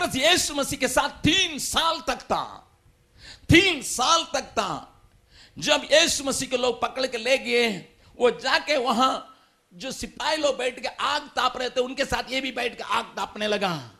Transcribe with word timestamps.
पतरस 0.00 0.16
यीशु 0.16 0.54
मसीह 0.54 0.78
के 0.78 0.88
साथ 0.88 1.08
तीन 1.08 1.58
साल 1.58 2.00
तक 2.00 2.18
था। 2.20 2.78
तीन 3.48 3.82
साल 3.82 4.26
तक 4.34 4.42
था। 4.42 5.02
जब 5.58 5.88
यीशु 5.92 6.24
मसीह 6.24 6.48
के 6.48 6.56
लोग 6.56 6.82
पकड़ 6.82 7.06
के 7.06 7.18
ले 7.18 7.38
गए, 7.38 7.78
वो 8.16 8.30
जाके 8.30 8.76
वहाँ 8.76 9.26
जो 9.74 9.92
सिपाही 9.92 10.36
लोग 10.36 10.58
बैठ 10.58 10.80
के 10.80 10.88
आग 10.88 11.22
ताप 11.22 11.56
रहे 11.56 11.70
थे, 11.70 11.80
उनके 11.80 12.04
साथ 12.04 12.32
ये 12.32 12.40
भी 12.40 12.52
बैठ 12.52 12.76
के 12.76 12.82
आग 12.82 13.04
तापने 13.04 13.48
लगा। 13.48 13.90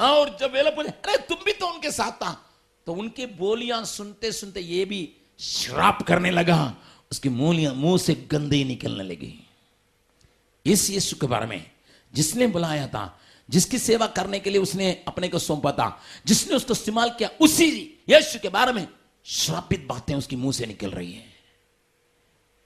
और 0.00 0.36
जब 0.40 0.52
वे 0.52 0.62
लोग 0.62 0.78
अरे, 0.78 1.16
तुम 1.16 1.38
भी 1.44 1.52
तो 1.52 1.66
उनके 1.66 1.90
साथ 1.90 2.12
था। 2.12 2.50
तो 2.86 2.92
उनकी 2.92 3.26
बोलियाँ 3.26 3.84
सुनते 3.84 4.32
सुनते 4.32 4.60
ये 4.60 4.84
भी 4.84 5.16
श्राप 5.40 6.02
करने 6.02 6.30
लगा। 6.30 6.76
उसकी 7.12 7.28
मूलियाँ, 7.28 7.74
मुँह 7.74 7.98
से 7.98 8.14
गंदी 8.14 8.64
निकलने 8.64 9.04
लगी। 9.04 9.46
इस 10.66 10.90
यीशु 10.90 11.16
के 11.16 11.26
बारे 11.26 11.46
में 11.46 11.70
जिसने 12.14 12.46
बुलाया 12.46 12.88
था 12.88 13.20
जिसकी 13.48 13.78
सेवा 13.78 14.06
करने 14.06 14.40
के 14.40 14.50
लिए 14.50 14.60
उसने 14.60 15.04
अपने 15.08 15.28
को 15.28 15.38
सौंपा 15.38 15.72
था, 15.72 16.00
जिसने 16.26 16.56
उसको 16.56 16.72
इस्तेमाल 16.72 17.10
किया, 17.10 17.30
उसी 17.40 17.68
यीशु 18.10 18.38
के 18.38 18.48
बारे 18.48 18.72
में 18.72 18.88
श्रापित 19.26 19.86
बातें 19.86 20.14
उसकी 20.14 20.36
मुँह 20.36 20.52
से 20.52 20.66
निकल 20.66 20.90
रही 20.90 21.12
है। 21.12 21.24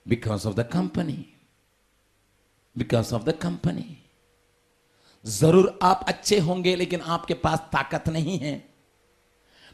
Because 0.07 0.47
of 0.47 0.55
the 0.55 0.69
company 0.73 1.25
because 2.77 3.13
of 3.15 3.23
the 3.23 3.31
company 3.31 3.97
ज़रूर 5.25 5.79
आप 5.83 6.05
अच्छे 6.07 6.39
होंगे, 6.39 6.75
लेकिन 6.75 7.01
आपके 7.01 7.33
पास 7.33 7.59
ताकत 7.59 8.09
नहीं 8.09 8.37
है। 8.39 8.69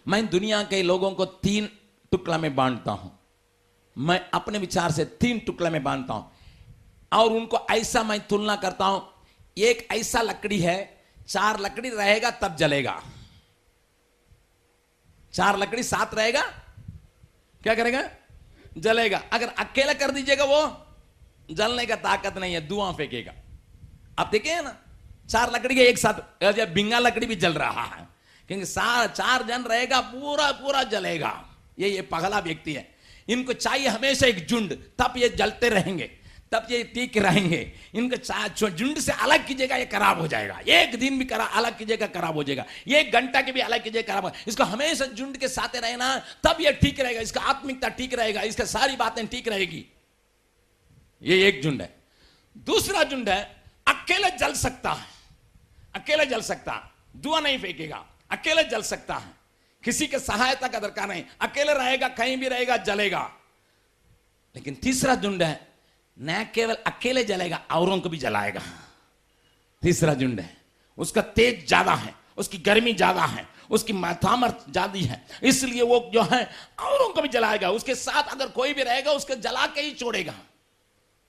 मैं 0.08 0.28
दुनिया 0.30 0.64
के 0.64 0.84
लोगों 0.84 1.12
को 1.12 1.26
तीन 1.26 1.70
टुकड़ा 2.12 2.38
में 2.38 2.56
बांटता 2.56 2.92
हूँ। 2.92 3.20
मैं 3.98 4.30
अपने 4.30 4.60
विचार 4.60 4.92
से 4.92 5.06
तीन 5.06 5.40
टुकड़ा 5.40 5.70
में 5.70 5.84
बांटता 5.84 6.14
हूँ। 6.14 6.32
और 7.12 7.32
उनको 7.32 7.58
ऐसा 7.72 8.04
मैं 8.04 8.20
तुलना 8.28 8.56
करता 8.56 8.86
हूँ, 8.86 9.02
एक 9.58 9.88
ऐसा 9.92 10.22
लकड़ी 10.22 10.60
है 10.60 10.97
चार 11.28 11.60
लकड़ी 11.60 11.90
रहेगा, 11.90 12.32
तब 12.32 12.56
जलेगा। 12.56 13.04
चार 15.34 15.58
लकड़ी 15.58 15.84
साथ 15.84 16.14
रहेगा, 16.14 16.42
क्या 17.64 17.76
करेगा? 17.76 18.10
जलेगा। 18.78 19.24
अगर 19.34 19.48
अकेला 19.48 19.94
कर 19.94 20.12
दीजिएगा 20.12 20.44
वो, 20.44 20.88
जलने 21.52 21.86
का 21.86 21.96
ताकत 21.96 22.38
नहीं 22.38 22.54
है, 22.54 22.68
धुआँ 22.68 22.94
फेंकेगा। 22.94 23.34
आप 24.20 24.28
देखे 24.28 24.62
ना, 24.62 24.78
चार 25.30 25.52
लकड़ी 25.52 25.76
के 25.76 25.82
एक 25.82 25.98
साथ 25.98 26.14
बिंगा 26.68 27.00
लकड़ी 27.00 27.26
भी 27.26 27.36
जल 27.36 27.54
रहा 27.54 27.84
है। 27.84 28.08
क्योंकि 28.48 28.66
सार 28.66 29.08
चार 29.08 29.44
जन 29.44 29.64
रहेगा, 29.64 30.02
पूरा 30.02 30.52
पूरा 30.52 30.84
जलेगा। 30.84 31.46
ये 31.80 31.90
ये 31.90 32.02
पगला 32.02 32.40
व्यक्ति 32.40 32.74
है। 32.74 32.96
इनको 33.30 33.54
चाहिए 33.54 33.88
हमेशा 33.88 34.28
एक 34.28 34.48
झुंड, 34.48 34.74
तब 34.74 35.14
ये 35.18 35.30
जलते 35.30 35.70
रहेंगे। 35.70 36.17
तब 36.52 36.68
ये 36.72 36.84
टीक 36.84 37.18
रहेंगे। 37.18 37.74
इनको 37.96 38.70
झुंड 38.70 39.00
से 39.00 39.12
अलग 39.12 39.48
कीजिएगा, 39.48 39.76
ये 39.76 39.86
खराब 39.86 40.22
हो 40.22 40.28
जाएगा। 40.28 40.60
एक 40.68 40.96
दिन 41.00 41.20
भी 41.20 41.26
करा, 41.26 41.46
अलग 41.46 41.78
कीजिएगा, 41.78 42.08
खराब 42.08 42.36
हो 42.36 42.44
जाएगा। 42.44 42.66
एक 42.88 43.12
घंटा 43.12 43.42
के 43.42 43.52
भी 43.52 43.60
अलग 43.60 43.84
कीजिएगा, 43.84 44.14
खराब 44.14 44.26
हो 44.26 44.32
इसको 44.48 44.64
हमेशा 44.64 45.06
झुंड 45.06 45.38
के 45.38 45.48
साथ 45.48 45.76
रहना, 45.76 46.16
तब 46.18 46.58
ये 46.62 46.72
ठीक 46.72 47.00
रहेगा। 47.00 47.22
इसका 47.22 47.42
आत्मिकता 47.42 47.90
ठीक 47.90 48.14
रहेगा। 48.14 48.42
इसका 48.42 48.66
सारी 48.66 48.96
बातें 48.96 49.28
ठीक 49.28 49.48
रहेगी। 49.48 49.86
ये 51.22 51.48
एक 51.48 51.64
झुंड 51.64 51.82
है। 51.82 51.96
दूसरा 52.58 53.04
झुंड 53.04 53.30
है, 53.30 53.64
अकेले 53.88 54.30
जल 54.30 54.54
सकता 54.54 54.92
है। 54.92 55.06
अकेले 55.96 56.26
जल 56.26 56.42
सकता 56.42 56.94
दुआ 57.16 57.40
नहीं 57.40 57.60
फेंकेगा। 57.60 58.06
अकेले 58.32 58.64
जल 58.64 58.82
सकता 58.82 59.16
है। 59.16 59.32
किसी 59.84 60.08
के 60.08 60.20
सहायता 60.20 60.68
का 60.68 60.80
दरकार 60.80 61.08
नहीं। 61.08 61.24
अकेले 61.42 61.74
रहेगा, 61.74 62.08
कहीं 62.08 62.38
भी 62.38 62.48
रहेगा, 62.48 62.78
जलेगा। 62.78 63.32
लेकिन 64.56 64.76
तीसरा 64.76 65.16
झुंड 65.16 65.44
है 65.44 65.68
न 66.22 66.46
केवल 66.56 66.74
अकेले 66.74 67.24
जलेगा, 67.24 67.62
औरों 67.72 68.00
को 68.00 68.10
भी 68.10 68.18
जलाएगा। 68.18 68.62
तीसरा 69.82 70.14
झुंड 70.14 70.40
है। 70.40 70.58
उसका 70.98 71.22
तेज 71.22 71.68
ज़्यादा 71.68 71.94
है, 71.94 72.16
उसकी 72.38 72.58
गर्मी 72.58 72.94
ज़्यादा 72.94 73.26
है, 73.26 73.48
उसकी 73.70 73.94
सामर्थ 73.94 74.72
ज़्यादा 74.72 75.00
है। 75.00 75.28
इसलिए 75.44 75.82
वो 75.82 76.12
जो 76.14 76.22
है, 76.22 76.50
औरों 76.80 77.14
को 77.14 77.22
भी 77.22 77.28
जलाएगा। 77.28 77.70
उसके 77.70 77.96
साथ 77.96 78.24
अगर 78.24 78.48
कोई 78.48 78.74
भी 78.74 78.84
रहेगा, 78.84 79.12
उसको 79.12 79.36
जला 79.36 79.66
के 79.68 79.82
ही 79.82 79.92
छोड़ेगा। 79.92 80.34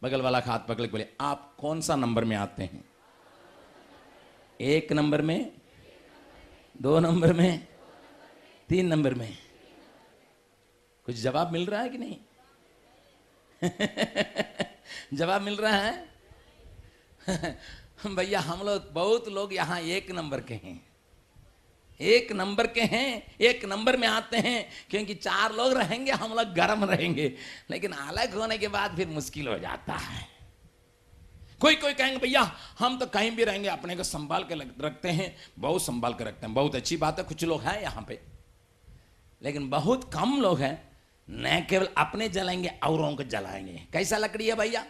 बगल 0.03 0.21
वाला 0.21 0.43
हाथ 0.47 0.59
पकड़ 0.59 0.87
बोले, 0.87 1.07
आप 1.21 1.57
कौन 1.61 1.81
सा 1.81 1.97
नंबर 1.97 2.25
में 2.25 2.37
आते 2.37 2.63
हैं? 2.63 2.85
एक 4.61 4.93
नंबर 4.93 5.23
में, 5.23 5.53
दो 6.83 7.01
नंबर 7.01 7.33
में, 7.33 7.67
तीन 8.69 8.87
नंबर 8.87 9.15
में। 9.15 9.39
कुछ 11.07 11.17
जवाब 11.17 11.53
मिल 11.53 11.67
रहा 11.67 11.81
है 11.81 11.89
कि 11.89 11.99
नहीं? 11.99 12.17
जवाब 15.15 15.43
मिल 15.43 15.57
रहा 15.57 15.77
है? 15.77 16.09
भैया, 18.07 18.41
हम 18.41 18.67
लोग, 18.67 18.93
बहुत 18.93 19.29
लोग 19.29 19.55
यहाँ 19.55 19.81
एक 19.81 20.11
नंबर 20.11 20.41
के 20.41 20.55
हैं। 20.55 20.89
एक 22.01 22.33
नंबर 22.33 22.67
के 22.67 22.81
हैं, 22.81 23.37
एक 23.41 23.65
नंबर 23.65 23.97
में 23.97 24.09
आते 24.09 24.37
हैं, 24.37 24.71
क्योंकि 24.91 25.15
चार 25.15 25.53
लोग 25.53 25.73
रहेंगे, 25.73 26.13
हम 26.13 26.31
लोग 26.31 26.55
गर्म 26.55 26.85
रहेंगे। 26.85 27.35
लेकिन 27.71 27.93
अलग 27.93 28.35
होने 28.35 28.59
के 28.59 28.69
बाद 28.69 28.97
फिर 28.97 29.09
मुश्किल 29.09 29.49
हो 29.49 29.59
जाता 29.59 29.93
है। 29.93 30.27
कोई 31.61 31.77
कोई 31.77 31.95
कहेंगे, 31.95 32.19
भैया, 32.19 32.57
हम 32.79 32.99
तो 32.99 33.07
कहीं 33.07 33.31
भी 33.31 33.45
रहेंगे, 33.45 33.69
अपने 33.69 33.97
को 33.97 34.03
संभाल 34.03 34.45
के 34.45 34.55
रखते 34.87 35.09
हैं, 35.09 35.37
बहुत 35.59 35.83
संभाल 35.83 36.13
के 36.13 36.25
रखते 36.25 36.47
हैं, 36.47 36.55
बहुत 36.55 36.75
अच्छी 36.75 36.97
बात 36.97 37.19
है, 37.19 37.25
कुछ 37.25 37.45
लोग 37.45 37.63
हैं 37.63 37.83
यहाँ 37.83 38.05
पे। 38.09 38.21
लेकिन 39.43 39.71
बहुत 39.71 40.13
कम 40.15 40.41
लोग 40.41 40.61
हैं 40.61 40.88
न 41.29 41.67
केवल 41.71 41.89
अपने 41.99 42.29
जलाएँगे, 42.29 42.69
औरों 42.85 43.15
को 43.17 43.23
जलाएँगे। 43.25 43.87
कैसा 43.93 44.17
लकड़ी 44.17 44.49
है 44.49 44.55
भैया? 44.55 44.81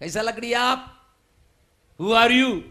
कैसा 0.00 0.22
लकड़ी 0.22 0.50
है 0.50 0.56
आप? 0.56 0.90
हु 2.00 2.12
आर 2.12 2.32
यू 2.32 2.62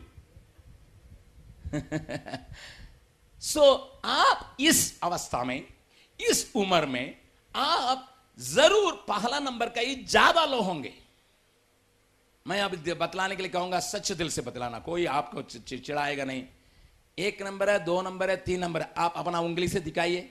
सो 3.41 3.61
आप 4.05 4.57
इस 4.59 4.99
अवस्था 5.03 5.43
में, 5.43 5.63
इस 6.19 6.51
उम्र 6.55 6.85
में, 6.85 7.15
आप 7.55 8.09
ज़रूर 8.39 8.93
पहला 9.07 9.39
नंबर 9.39 9.69
का 9.69 9.81
ही 9.81 9.95
ज़्यादा 9.95 10.45
लो 10.45 10.61
होंगे। 10.61 10.93
मैं 12.45 12.61
अब 12.61 12.75
बतलाने 12.99 13.35
के 13.35 13.43
लिए 13.43 13.51
कहूँगा, 13.51 13.79
सच 13.79 14.11
दिल 14.11 14.29
से 14.29 14.41
बतलाना, 14.41 14.79
कोई 14.79 15.05
आपको 15.05 15.41
चिड़ाएगा 15.41 16.23
नहीं। 16.25 16.43
एक 17.17 17.41
नंबर 17.41 17.69
है, 17.69 17.83
दो 17.85 18.01
नंबर 18.01 18.29
है, 18.29 18.35
तीन 18.37 18.59
नंबर 18.59 18.81
है। 18.81 18.93
आप 18.97 19.13
अपना 19.17 19.39
उंगली 19.39 19.67
से 19.67 19.79
दिखाइए। 19.79 20.29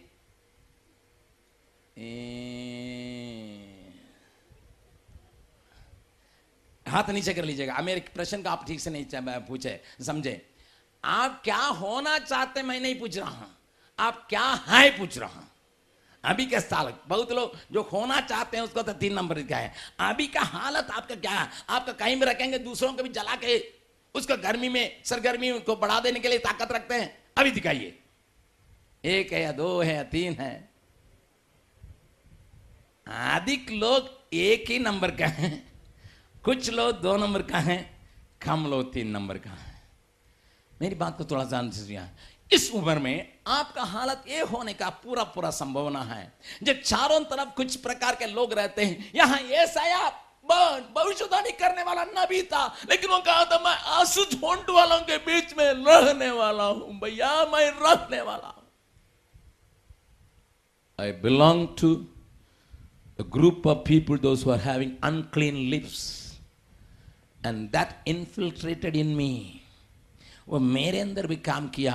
हाथ 6.93 7.11
नीचे 7.11 7.35
कर 7.35 7.45
लीजिएगा। 7.45 7.81
मेरे 7.81 8.01
प्रश्न 8.15 8.43
का 8.43 8.51
आप 8.51 8.67
ठीक 8.67 8.81
से 8.81 8.91
नहीं 8.91 9.07
पूछे, 9.41 9.81
समझे? 10.01 10.55
आप 11.05 11.41
क्या 11.45 11.57
होना 11.57 12.19
चाहते 12.19 12.63
मैं 12.63 12.81
नहीं 12.81 12.99
पूछ 13.01 13.17
रहा 13.19 13.31
हूँ। 13.31 13.57
आप 13.99 14.27
क्या 14.31 14.45
है, 14.69 14.91
पूछ 14.91 15.19
रहा 15.19 15.29
हूँ। 15.29 15.49
अभी 16.25 16.47
के 16.47 16.61
साल, 16.61 16.93
बहुत 17.09 17.33
लोग 17.33 17.57
जो 17.73 17.83
खोना 17.83 18.21
चाहते 18.21 18.57
हैं, 18.57 18.65
उसको 18.65 18.83
तो 18.83 18.93
तीन 18.93 19.15
नंबर 19.15 19.43
का 19.43 19.57
है। 19.57 19.73
अभी 20.01 20.27
का 20.27 20.41
हालत 20.41 20.91
आपका 20.91 21.15
क्या 21.15 21.31
है? 21.31 21.49
आपका 21.69 21.93
कहीं 21.93 22.17
भी 22.17 22.27
रखेंगे, 22.27 22.59
दूसरों 22.59 22.93
को 22.93 23.03
भी 23.03 23.09
जला 23.09 23.37
के 23.37 23.59
उसको 24.15 24.37
गर्मी 24.37 24.69
में, 24.69 25.03
सरगर्मी 25.05 25.61
को 25.61 25.77
बढ़ा 25.77 26.01
देने 26.01 26.21
के 26.21 26.29
लिए 26.29 26.39
ताकत 26.39 26.73
रखते 26.73 26.95
हैं। 26.95 27.25
अभी 27.39 27.51
दिखाइए। 27.51 27.99
एक 29.05 29.33
है 29.33 29.43
या 29.43 29.53
दो 29.53 29.81
है 29.83 29.95
या 29.95 30.03
तीन 30.03 30.35
है? 30.35 30.71
अधिक 33.07 33.71
लोग 33.71 34.11
एक 34.33 34.71
ही 34.71 34.79
नंबर 34.79 35.11
का 35.11 35.27
है। 35.27 35.72
कुछ 36.45 36.71
लोग 36.71 37.01
दो 37.01 37.17
नंबर 37.17 37.43
का 37.43 37.59
है 37.59 37.77
कम 38.43 38.67
लोग 38.71 38.93
तीन 38.93 39.09
नंबर 39.09 39.39
का 39.39 39.51
है। 39.51 39.75
मेरी 40.81 40.95
बात 40.95 41.19
को 41.19 41.25
थोड़ा 41.25 41.45
ध्यान 41.45 41.71
से 41.71 41.99
इस 42.53 42.71
उम्र 42.75 42.99
में 42.99 43.39
आपका 43.47 43.83
हालत 43.83 44.25
ये 44.29 44.41
होने 44.43 44.73
का 44.75 44.89
पूरा 45.05 45.25
पूरा 45.25 45.51
संभावना 45.51 46.03
है। 46.03 46.33
जब 46.63 46.81
चारों 46.81 47.21
तरफ़ 47.25 47.49
कुछ 47.57 47.77
प्रकार 47.77 48.15
के 48.15 48.27
लोग 48.27 48.53
रहते 48.53 48.85
हैं 48.85 49.11
यहाँ 49.15 49.39
ये 49.41 49.67
साया 49.67 50.09
भविष्यवाणी 50.45 51.51
करने 51.53 51.83
वाला 51.83 52.05
नबी 52.05 52.43
था 52.43 52.65
लेकिन 52.91 53.11
वो 53.11 53.19
कहा 53.21 53.45
था 53.45 53.59
मैं 53.65 53.77
आँसू 53.99 54.25
झोंड 54.25 54.71
वालों 54.71 54.99
के 55.01 55.17
बीच 55.27 55.55
में 55.59 55.65
रहने 55.65 56.31
वाला 56.31 56.65
हूँ 56.65 56.99
भैया 57.01 57.31
मैं 57.53 57.71
रहने 57.71 58.21
वाला 58.21 58.49
हूँ। 58.49 58.65
I 60.99 61.13
belong 61.23 61.69
to 61.81 61.95
group 63.31 63.67
of 63.67 63.79
of 63.79 63.85
people, 63.85 64.17
those 64.19 64.43
who 64.43 64.51
are 64.51 64.61
and 67.45 67.73
that 67.73 67.95
infiltrated 68.07 68.97
in 68.97 69.17
me. 69.17 69.33
वो 70.49 70.59
मेरे 70.59 71.01
अंदर 71.01 71.27
भी 71.27 71.37
काम 71.37 71.69
किया 71.69 71.95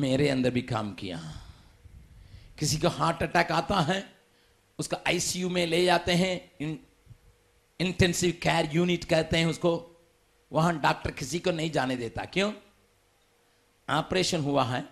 मेरे 0.00 0.28
अंदर 0.28 0.50
भी 0.50 0.62
काम 0.62 0.92
किया। 0.94 1.18
किसी 2.58 2.76
को 2.76 2.88
हार्ट 2.88 3.22
अटैक 3.22 3.52
आता 3.52 3.80
है 3.80 4.04
उसका 4.78 4.98
आईसीयू 5.08 5.48
में 5.48 5.66
ले 5.66 5.84
जाते 5.84 6.12
हैं 6.12 6.50
इन, 6.60 6.78
इंटेंसिव 7.80 8.38
केयर 8.42 8.70
यूनिट 8.74 9.04
कहते 9.04 9.36
हैं 9.36 9.46
उसको। 9.46 9.72
वहाँ 10.52 10.80
डॉक्टर 10.80 11.10
किसी 11.10 11.38
को 11.38 11.50
नहीं 11.50 11.70
जाने 11.70 11.96
देता। 11.96 12.24
क्यों? 12.24 12.52
ऑपरेशन 13.88 14.40
हुआ 14.40 14.64
है 14.64 14.84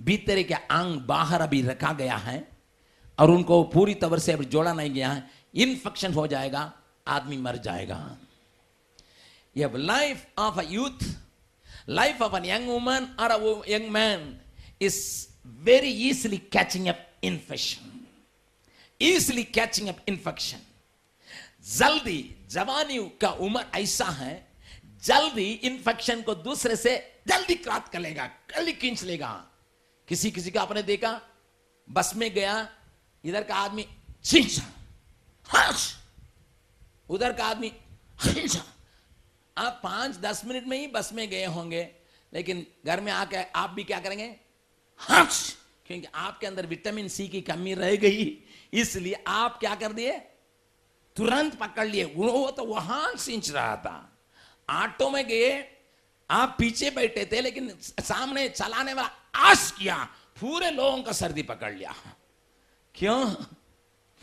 भीतर 0.00 0.42
के 0.42 0.54
अंग 0.54 1.00
बाहर 1.00 1.40
अभी 1.40 1.62
रखा 1.62 1.92
गया 1.92 2.16
है 2.16 2.48
और 3.18 3.30
उनको 3.30 3.62
पूरी 3.64 3.94
तरह 3.94 4.18
से 4.18 4.32
अभी 4.32 4.44
जोड़ा 4.44 4.72
नहीं 4.72 4.90
गया 4.94 5.12
है। 5.12 5.30
इन्फेक्शन 5.54 6.14
हो 6.14 6.26
जाएगा 6.26 6.72
आदमी 7.08 7.36
मर 7.36 7.56
जाएगा। 7.56 8.18
ये 9.56 9.70
life 9.78 10.26
of 10.38 10.60
a 10.60 10.70
youth 10.70 11.14
life 11.86 12.20
of 12.20 12.34
a 12.34 12.40
young 12.40 12.66
woman 12.66 13.06
or 13.18 13.30
a 13.30 13.70
young 13.70 13.92
man 13.92 14.40
is 14.80 15.28
very 15.44 15.90
easily 15.90 16.38
catching 16.38 16.88
up 16.88 16.96
infection. 17.22 18.06
Easily 19.00 19.44
catching 19.44 19.88
up 19.88 19.98
infection. 20.06 20.60
जल्दी, 21.76 22.46
जवानी 22.50 22.98
का 23.20 23.28
उम्र 23.28 23.64
ऐसा 23.74 24.04
है, 24.04 24.48
जल्दी 25.04 25.50
इन्फेक्शन 25.52 26.22
को 26.22 26.34
दूसरे 26.34 26.76
से 26.76 26.96
जल्दी 27.28 27.54
क्रात 27.54 27.88
कर 27.88 28.00
लेगा, 28.00 28.26
जल्दी 28.26 28.72
खींच 28.72 29.02
लेगा। 29.02 29.30
किसी 30.08 30.30
किसी 30.30 30.50
का 30.50 30.62
आपने 30.62 30.82
देखा, 30.82 31.20
बस 31.90 32.12
में 32.16 32.34
गया, 32.34 32.68
इधर 33.24 33.42
का 33.42 33.54
आदमी 33.54 33.86
छींचा 34.24 34.64
उधर 37.10 37.32
का 37.32 37.44
आदमी 37.44 37.70
छींचा 38.24 38.64
आप 39.58 39.80
पाँच 39.82 40.16
दस 40.16 40.44
मिनट 40.44 40.66
में 40.66 40.78
ही 40.78 40.86
बस 40.86 41.12
में 41.12 41.30
गए 41.30 41.44
होंगे। 41.44 41.90
लेकिन 42.34 42.66
घर 42.86 43.00
में 43.00 43.12
आके 43.12 43.36
आप 43.36 43.70
भी 43.70 43.84
क्या 43.84 44.00
करेंगे? 44.00 44.36
हंस! 45.00 45.56
क्योंकि 45.86 46.06
आपके 46.14 46.46
अंदर 46.46 46.66
विटामिन 46.66 47.08
सी 47.08 47.28
की 47.28 47.40
कमी 47.40 47.74
रह 47.74 47.96
गई। 47.96 48.44
इसलिए 48.72 49.24
आप 49.26 49.60
क्या 49.60 49.74
कर 49.74 49.92
दिए? 49.92 50.18
तुरंत 51.16 51.54
पकड़ 51.54 51.86
लिए। 51.86 52.04
वो 52.04 52.50
तो 52.50 52.64
वहाँ 52.64 53.16
सिंच 53.16 53.50
रहा 53.50 53.76
था। 53.76 54.18
ऑटो 54.70 55.10
में 55.10 55.28
गए। 55.28 55.70
आप 56.30 56.56
पीछे 56.58 56.90
बैठे 56.90 57.28
थे, 57.32 57.40
लेकिन 57.40 57.78
सामने 57.80 58.48
चलाने 58.48 58.94
वाला 58.94 59.10
आस 59.34 59.72
किया। 59.72 60.04
पूरे 60.40 60.70
लोगों 60.70 61.02
का 61.02 61.12
सर्दी 61.12 61.42
पकड़ 61.42 61.74
लिया। 61.74 61.94
क्यों? 62.94 63.30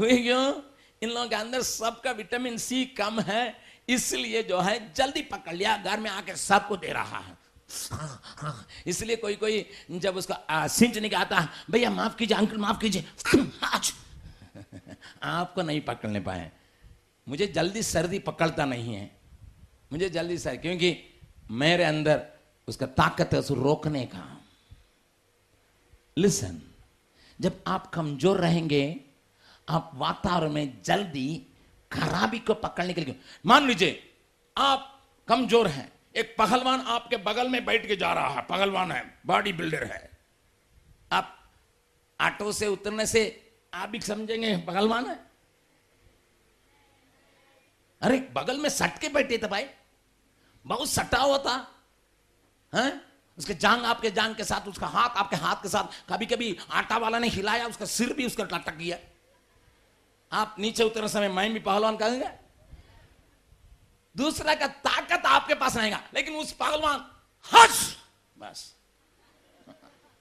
क्यों? 0.02 0.62
इन 1.02 1.10
लोगों 1.10 1.28
के 1.30 1.36
अंदर 1.36 1.62
सबका 1.62 2.12
विटामिन 2.12 2.58
सी 2.58 2.86
कम 2.86 3.20
है। 3.20 3.61
इसलिए 3.92 4.44
जो 4.44 4.60
है, 4.62 4.94
जल्दी 4.94 5.22
पकड़ 5.24 5.54
लिया, 5.54 5.78
घर 5.78 6.00
में 6.00 6.10
आके 6.10 6.36
सबको 6.36 6.78
दे 6.78 6.92
रहा 6.94 7.20
है। 7.20 7.40
इसलिए 8.88 9.16
कोई 9.16 9.36
कोई 9.36 9.66
जब 9.92 10.16
उसका 10.16 10.68
सिंचने 10.68 11.10
का 11.10 11.20
आता 11.20 11.40
है 11.40 11.50
भैया, 11.72 11.90
माफ़ 11.90 12.16
कीजिए, 12.16 12.38
अंकल, 12.38 12.58
माफ़ 12.58 12.80
कीजिए। 12.80 13.06
आज। 13.66 13.94
आपको 15.24 15.62
नहीं 15.62 15.82
पकड़ने 15.82 16.20
पाए। 16.20 16.52
मुझे 17.28 17.48
जल्दी 17.48 17.84
सर्दी 17.84 18.20
पकड़ता 18.20 18.66
नहीं 18.66 18.94
है। 18.96 19.10
मुझे 19.92 20.10
जल्दी 20.10 20.38
सर 20.38 20.56
क्योंकि 20.58 20.98
मेरे 21.52 21.84
अंदर 21.84 22.26
उसका 22.68 22.86
ताकत 22.88 23.34
है 23.34 23.40
उसको 23.40 23.54
रोकने 23.54 24.06
का। 24.06 24.26
लिसन 26.18 26.62
जब 27.40 27.64
आप 27.68 27.90
कमज़ोर 27.92 28.38
रहेंगे, 28.38 29.00
आप 29.68 29.92
वातावरण 29.96 30.52
में 30.52 30.82
जल्दी 30.86 31.48
खराबी 31.94 32.40
को 32.40 32.54
पकड़ने 32.54 32.94
के 32.94 33.02
लिए। 33.02 33.20
मान 33.46 33.68
लीजिए, 33.68 34.14
आप 34.58 35.02
कमज़ोर 35.28 35.68
हैं। 35.68 35.92
एक 36.16 36.36
पहलवान 36.38 36.82
आपके 36.82 37.18
बगल 37.18 37.50
में 37.50 37.66
बैठ 37.66 37.88
के 37.88 37.96
जा 37.96 38.14
रहा 38.14 38.28
है। 38.28 38.42
पहलवान 38.42 38.92
है, 38.92 39.20
बॉडी 39.26 39.54
बिल्डर 39.54 39.84
है। 39.84 40.12
आप 41.12 41.52
ऑटो 42.22 42.52
से 42.52 42.68
उतरने 42.68 43.06
से 43.06 43.54
आप 43.74 43.90
भी 43.90 44.00
समझेंगे 44.02 44.58
पहलवान 44.58 45.06
है। 45.06 45.20
अरे, 48.02 48.30
बगल 48.34 48.58
में 48.58 48.70
सट 48.70 49.00
के 49.00 49.10
बैठे 49.10 49.38
थे 49.38 49.48
भाई। 49.48 49.66
बहुत 50.66 50.90
सटा 50.90 51.18
हुआ 51.18 51.38
था। 51.38 51.76
हैं? 52.76 53.02
उसके 53.38 53.54
जांग 53.54 53.86
आपके 53.86 54.12
जांग 54.12 54.36
के 54.36 54.44
साथ, 54.44 54.68
उसका 54.68 54.88
हाथ 54.88 55.10
आपके 55.10 55.36
हाथ 55.36 55.56
के 55.56 55.70
साथ 55.70 56.12
कभी 56.12 56.26
कभी 56.26 56.58
आटा 56.72 56.98
वाला 56.98 57.20
ने 57.20 57.28
हिलाया, 57.28 57.68
उसका 57.68 57.86
सिर 57.86 58.14
भी 58.14 58.26
उसका 58.26 58.44
लटक 58.44 58.76
गया। 58.76 58.98
आप 60.32 60.56
नीचे 60.60 60.84
उतरने 60.84 61.08
समय 61.08 61.30
मैं 61.30 61.54
भी 61.54 61.60
पहलवान 61.60 61.98
कहेंगे 61.98 62.30
दूसरा 64.16 64.54
का 64.56 64.68
ताकत 64.68 65.26
आपके 65.26 65.54
पास 65.54 65.78
रहेगा, 65.78 66.02
लेकिन 66.14 66.36
उस 66.36 66.52
पहलवान 66.52 67.06
हस 67.52 67.98
बस। 68.38 68.76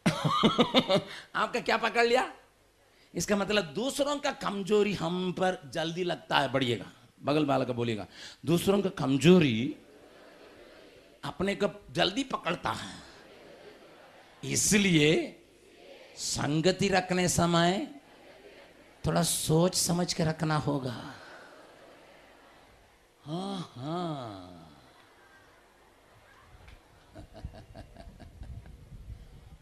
आपका 1.34 1.60
क्या 1.60 1.76
पकड़ 1.76 2.04
लिया? 2.06 2.32
इसका 3.14 3.36
मतलब 3.36 3.64
दूसरों 3.64 4.16
का 4.16 4.30
कमज़ोरी 4.32 4.92
हम 4.94 5.32
पर 5.32 5.70
जल्दी 5.74 6.04
लगता 6.04 6.38
है, 6.38 6.52
बढ़िएगा। 6.52 6.86
बगल 7.22 7.46
वाला 7.46 7.64
का 7.64 7.72
बोलेगा 7.72 8.06
दूसरों 8.46 8.80
का 8.82 8.88
कमज़ोरी 8.88 9.76
अपने 11.24 11.54
को 11.54 11.68
जल्दी 11.92 12.24
पकड़ता 12.24 12.70
है। 12.70 12.94
इसलिए 14.44 15.36
संगति 16.16 16.88
रखने 16.88 17.28
समय 17.28 17.99
थोड़ा 19.06 19.22
सोच 19.22 19.74
समझ 19.74 20.12
के 20.14 20.24
रखना 20.24 20.56
होगा 20.68 20.94
हाँ 23.26 23.72
हाँ 23.76 24.56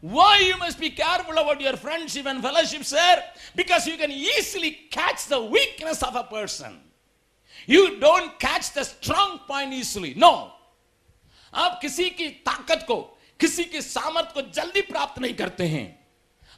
Why 0.01 0.39
you 0.39 0.57
must 0.57 0.79
be 0.79 0.91
careful 0.91 1.37
about 1.37 1.59
your 1.59 1.75
friendship 1.75 2.25
and 2.25 2.41
fellowship, 2.41 2.85
sir? 2.85 3.21
Because 3.53 3.85
you 3.85 3.97
can 3.97 4.11
easily 4.11 4.71
catch 4.89 5.25
the 5.27 5.41
weakness 5.41 6.01
of 6.01 6.15
a 6.15 6.23
person. 6.23 6.79
You 7.67 7.99
don't 7.99 8.39
catch 8.39 8.71
the 8.71 8.85
strong 8.85 9.39
point 9.45 9.73
easily. 9.73 10.13
No. 10.15 10.51
आप 11.53 11.79
किसी 11.81 12.09
की 12.15 12.29
ताकत 12.45 12.85
को 12.87 12.95
किसी 13.39 13.63
की 13.65 13.81
सामर्थ 13.81 14.33
को 14.33 14.41
जल्दी 14.55 14.81
प्राप्त 14.87 15.19
नहीं 15.19 15.33
करते 15.33 15.67
हैं 15.67 15.98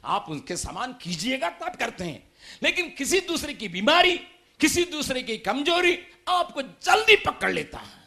आप 0.04 0.26
उनके 0.28 0.56
समान 0.56 0.92
कीजिएगा, 0.92 1.50
तब 1.50 1.76
करते 1.76 2.04
हैं। 2.04 2.32
लेकिन 2.62 2.90
किसी 2.90 3.20
दूसरे 3.20 3.54
की 3.54 3.68
बीमारी, 3.68 4.18
किसी 4.60 4.84
दूसरे 4.84 5.22
की 5.22 5.38
कमज़ोरी 5.38 5.98
आपको 6.28 6.62
जल्दी 6.62 7.16
पकड़ 7.16 7.52
लेता 7.52 7.78
है। 7.78 8.02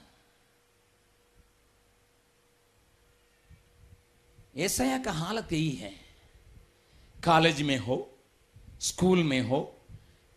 ऐसा 4.57 4.97
का 4.97 5.12
हालत 5.12 5.53
यही 5.53 5.69
है। 5.69 6.06
कॉलेज 7.25 7.62
में 7.62 7.77
हो, 7.77 8.18
स्कूल 8.81 9.24
में 9.24 9.41
हो, 9.41 9.86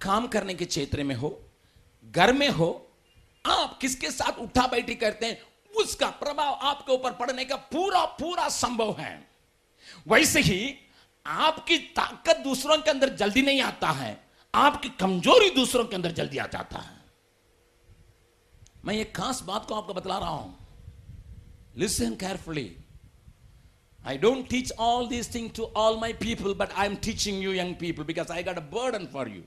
काम 0.01 0.27
करने 0.27 0.55
के 0.55 0.65
क्षेत्र 0.65 1.05
में 1.05 1.15
हो, 1.15 1.51
घर 2.05 2.33
में 2.33 2.49
हो, 2.49 2.93
आप 3.47 3.79
किसके 3.81 4.11
साथ 4.11 4.33
उठा 4.33 4.67
बैठी 4.67 4.95
करते 4.95 5.27
हैं, 5.27 5.43
उसका 5.77 6.11
प्रभाव 6.11 6.55
आपके 6.55 6.93
ऊपर 6.93 7.13
पड़ने 7.13 7.45
का 7.45 7.57
पूरा 7.57 8.05
पूरा 8.05 8.49
संभव 8.49 8.99
है। 8.99 9.31
वैसे 10.09 10.41
ही 10.41 10.88
आपकी 11.29 11.79
ताकत 11.97 12.37
दूसरों 12.45 12.77
के 12.79 12.91
अंदर 12.91 13.15
जल्दी 13.17 13.43
नहीं 13.43 13.61
आता 13.63 13.91
है 13.93 14.19
आपकी 14.55 14.89
कमज़ोरी 15.01 15.51
दूसरों 15.55 15.85
के 15.85 15.97
अंदर 15.97 16.13
जल्दी 16.13 16.39
आ 16.39 16.47
जाता 16.47 16.79
है। 16.79 16.97
मैं 18.85 18.95
एक 18.97 19.15
खास 19.17 19.43
बात 19.47 19.67
को 19.69 19.75
आपको 19.75 19.95
बतला 19.95 20.19
रहा 20.19 20.31
हूँ। 20.31 20.55
Listen 21.77 22.15
carefully 22.17 22.71
I 24.05 24.17
don't 24.17 24.49
teach 24.49 24.71
all 24.79 25.07
these 25.09 25.27
things 25.27 25.53
to 25.55 25.65
all 25.75 25.97
my 26.01 26.13
people, 26.13 26.55
but 26.55 26.71
I'm 26.77 26.97
teaching 26.97 27.41
you 27.43 27.51
young 27.51 27.75
people 27.75 28.05
because 28.05 28.31
I 28.31 28.43
got 28.43 28.59
a 28.59 28.63
burden 28.75 29.07
for 29.09 29.25
you. 29.29 29.43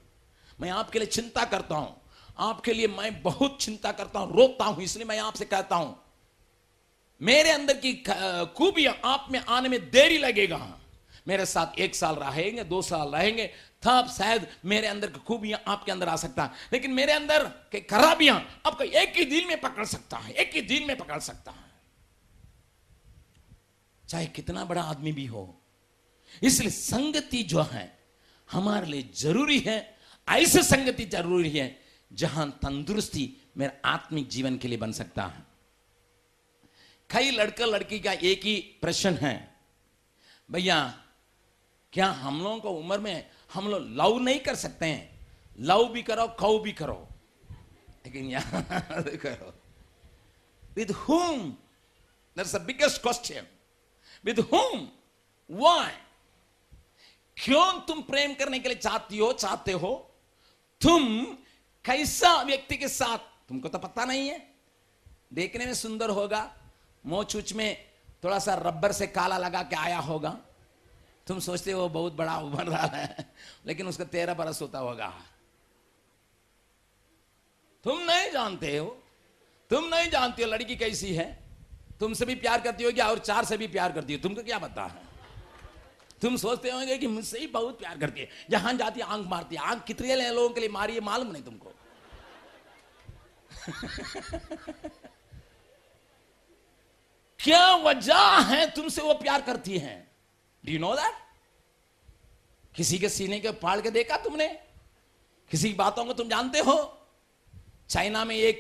मैं 0.60 0.70
आपके 0.70 1.00
लिए 1.00 1.08
चिंता 1.08 1.46
करता 1.46 1.76
हूँ। 1.76 1.96
आपके 2.40 2.74
लिए 2.74 2.88
मैं 2.88 3.22
बहुत 3.24 3.58
चिंता 3.62 3.92
करता 3.92 4.20
हूँ 4.20 4.38
रोकता 4.38 4.66
हूँ 4.66 4.84
इसलिए 4.84 5.06
मैं 5.06 5.18
आपसे 5.20 5.46
कहता 5.46 5.76
हूँ। 5.76 5.96
मेरे 7.22 7.52
अंदर 7.52 7.74
की 7.86 7.94
खूबियाँ 8.58 8.94
आप 9.06 9.28
में 9.32 9.40
आने 9.40 9.70
में 9.70 9.80
देरी 9.92 10.18
लगेगा। 10.18 10.60
मेरे 11.28 11.46
साथ 11.46 11.80
एक 11.80 11.96
साल 11.96 12.16
रहेंगे, 12.16 12.64
दो 12.64 12.82
साल 12.82 13.10
रहेंगे, 13.10 13.46
तब 13.84 14.08
शायद 14.10 14.48
मेरे 14.66 14.88
अंदर 14.88 15.08
की 15.08 15.20
खूबियाँ 15.20 15.62
आपके 15.68 15.92
अंदर 15.92 16.10
आ 16.10 16.16
सकता 16.16 16.44
है। 16.44 16.52
लेकिन 16.74 16.92
मेरे 16.92 17.14
अंदर 17.14 17.46
के 17.72 17.80
खराबियाँ 17.82 18.38
आपको 18.66 18.84
एक 18.84 19.18
ही 19.18 19.26
दिन 19.26 19.48
में 19.48 19.60
पकड़ 19.62 19.86
सकता 19.86 20.18
है, 20.18 20.34
एक 20.34 20.54
ही 20.56 20.62
दिन 20.62 20.88
में 20.88 20.98
पकड़ 20.98 21.20
सकता 21.20 21.52
है। 21.52 21.70
चाहे 24.10 24.26
कितना 24.28 24.66
बड़ा 24.66 24.82
आदमी 24.84 25.12
भी 25.12 25.26
हो, 25.26 25.62
इसलिए 26.44 26.70
संगति 26.70 27.44
जो 27.44 27.62
है, 27.62 28.00
हमारे 28.50 28.86
लिए 28.86 29.10
ज़रूरी 29.16 29.60
है, 29.60 29.98
ऐसे 30.28 30.64
संगति 30.64 31.06
ज़रूरी 31.06 31.50
है, 31.50 31.80
जहाँ 32.12 32.50
तंदुरुस्ती 32.62 33.30
मेरे 33.58 33.80
आत्मिक 33.86 34.28
जीवन 34.30 34.58
के 34.58 34.68
लिए 34.68 34.78
बन 34.78 34.92
सकता 34.92 35.26
है। 35.26 35.46
कई 37.10 37.32
लड़का 37.32 37.66
लड़की 37.66 38.00
का 38.00 38.12
एक 38.14 38.46
ही 38.46 38.56
प्रश्न 38.82 39.14
है, 39.16 39.36
भैया 40.50 40.78
क्या 41.94 42.08
हम 42.08 42.44
लोगों 42.44 42.60
को 42.60 42.70
उम्र 42.70 43.00
में 43.00 43.30
हम 43.54 43.68
लोग 43.68 43.82
लव 43.82 44.20
नहीं 44.20 44.40
कर 44.40 44.56
सकते 44.56 44.86
हैं? 44.86 45.28
लव 45.60 45.88
भी 45.90 46.04
करो, 46.04 46.28
कौ 46.28 46.60
भी 46.60 46.72
करो। 46.72 47.08
लेकिन 48.06 48.26
यहाँ 48.26 48.66
करो। 49.18 49.54
With 50.76 50.92
home 50.92 51.50
that's 52.38 52.56
the 52.56 52.62
biggest 52.62 53.02
question 53.02 53.48
with 54.26 54.40
home 54.40 54.88
why 55.50 55.92
क्यों 57.38 57.82
तुम 57.82 58.02
प्रेम 58.02 58.34
करने 58.34 58.60
के 58.60 58.70
लिए 58.70 58.78
चाहती 58.78 59.18
हो, 59.18 59.32
चाहते 59.34 59.72
हो? 59.72 60.12
तुम 60.82 61.24
कैसा 61.86 62.42
व्यक्ति 62.42 62.78
के 62.78 62.88
साथ? 62.88 63.18
तुमको 63.18 63.70
तो 63.70 63.78
पता 63.78 64.06
नहीं 64.06 64.30
है। 64.30 64.56
देखने 65.34 65.66
में 65.66 65.74
सुंदर 65.74 66.10
होगा 66.10 66.54
मोचूच 67.06 67.54
में 67.54 67.90
थोड़ा 68.24 68.40
सा 68.40 68.54
रबर 68.54 68.92
से 68.92 69.08
काला 69.08 69.38
लगा 69.38 69.64
के 69.64 69.76
आया 69.76 70.00
होगा। 70.00 70.38
तुम 71.28 71.40
सोचते 71.40 71.72
हो 71.72 71.90
बहुत 71.90 72.14
बड़ा 72.14 72.40
रहा 72.62 72.86
है, 72.86 73.34
लेकिन 73.66 73.88
उसका 73.88 74.04
तेरह 74.04 74.34
बरस 74.34 74.62
होता 74.62 74.80
होगा। 74.80 75.14
तुम 77.84 78.00
नहीं 78.00 78.32
जानते 78.32 78.78
हो, 78.78 79.04
तुम 79.70 79.86
नहीं 79.86 80.10
जानते 80.10 80.44
हो 80.44 80.50
लड़की 80.50 80.76
कैसी 80.76 81.14
है। 81.16 81.40
तुमसे 82.00 82.26
भी 82.26 82.36
प्यार 82.36 82.62
करती 82.62 82.84
होगी 82.84 83.02
और 83.02 83.20
चार 83.20 83.46
से 83.46 83.58
भी 83.58 83.68
प्यार 83.68 83.92
करती 83.92 84.14
है 84.14 84.22
तुमको 84.22 84.44
क्या 84.44 84.60
पता 84.60 84.84
है? 84.84 85.12
तुम 86.22 86.38
सोचते 86.38 86.72
होंगे 86.72 86.98
कि 86.98 87.08
मुझसे 87.08 87.40
ही 87.40 87.48
बहुत 87.48 87.80
प्यार 87.80 87.98
करती 87.98 88.22
है। 88.22 88.30
जहाँ 88.50 88.74
जाती 88.74 89.00
है, 89.00 89.06
आँख 89.06 89.28
मारती 89.28 89.56
है। 89.56 89.62
आँख 89.62 89.84
कितने 89.84 90.32
लोगों 90.32 90.50
के 90.50 90.60
लिए 90.60 90.70
मारी 90.70 90.94
है, 90.94 91.00
मालूम 91.00 91.32
नहीं 91.32 91.44
तुमको। 91.44 91.74
क्या 97.40 97.76
वजह 97.76 98.40
है 98.40 98.72
तुमसे 98.72 99.02
वो 99.02 99.14
प्यार 99.14 99.42
करती 99.42 99.78
है? 99.78 100.11
डू 100.64 100.72
यू 100.72 100.80
नो 100.80 100.94
दैट 100.96 101.14
किसी 102.76 102.98
के 103.00 103.10
सीने 103.10 103.40
के 103.40 103.52
पाड़ 103.52 103.80
के 103.82 103.92
देखा 103.92 104.18
तुमने? 104.18 104.48
किसी 105.52 105.68
की 105.68 105.74
बातों 105.74 106.06
को 106.06 106.14
तुम 106.14 106.28
जानते 106.30 106.60
हो? 106.60 106.76
चाइना 107.90 108.26
में 108.26 108.36
एक 108.36 108.60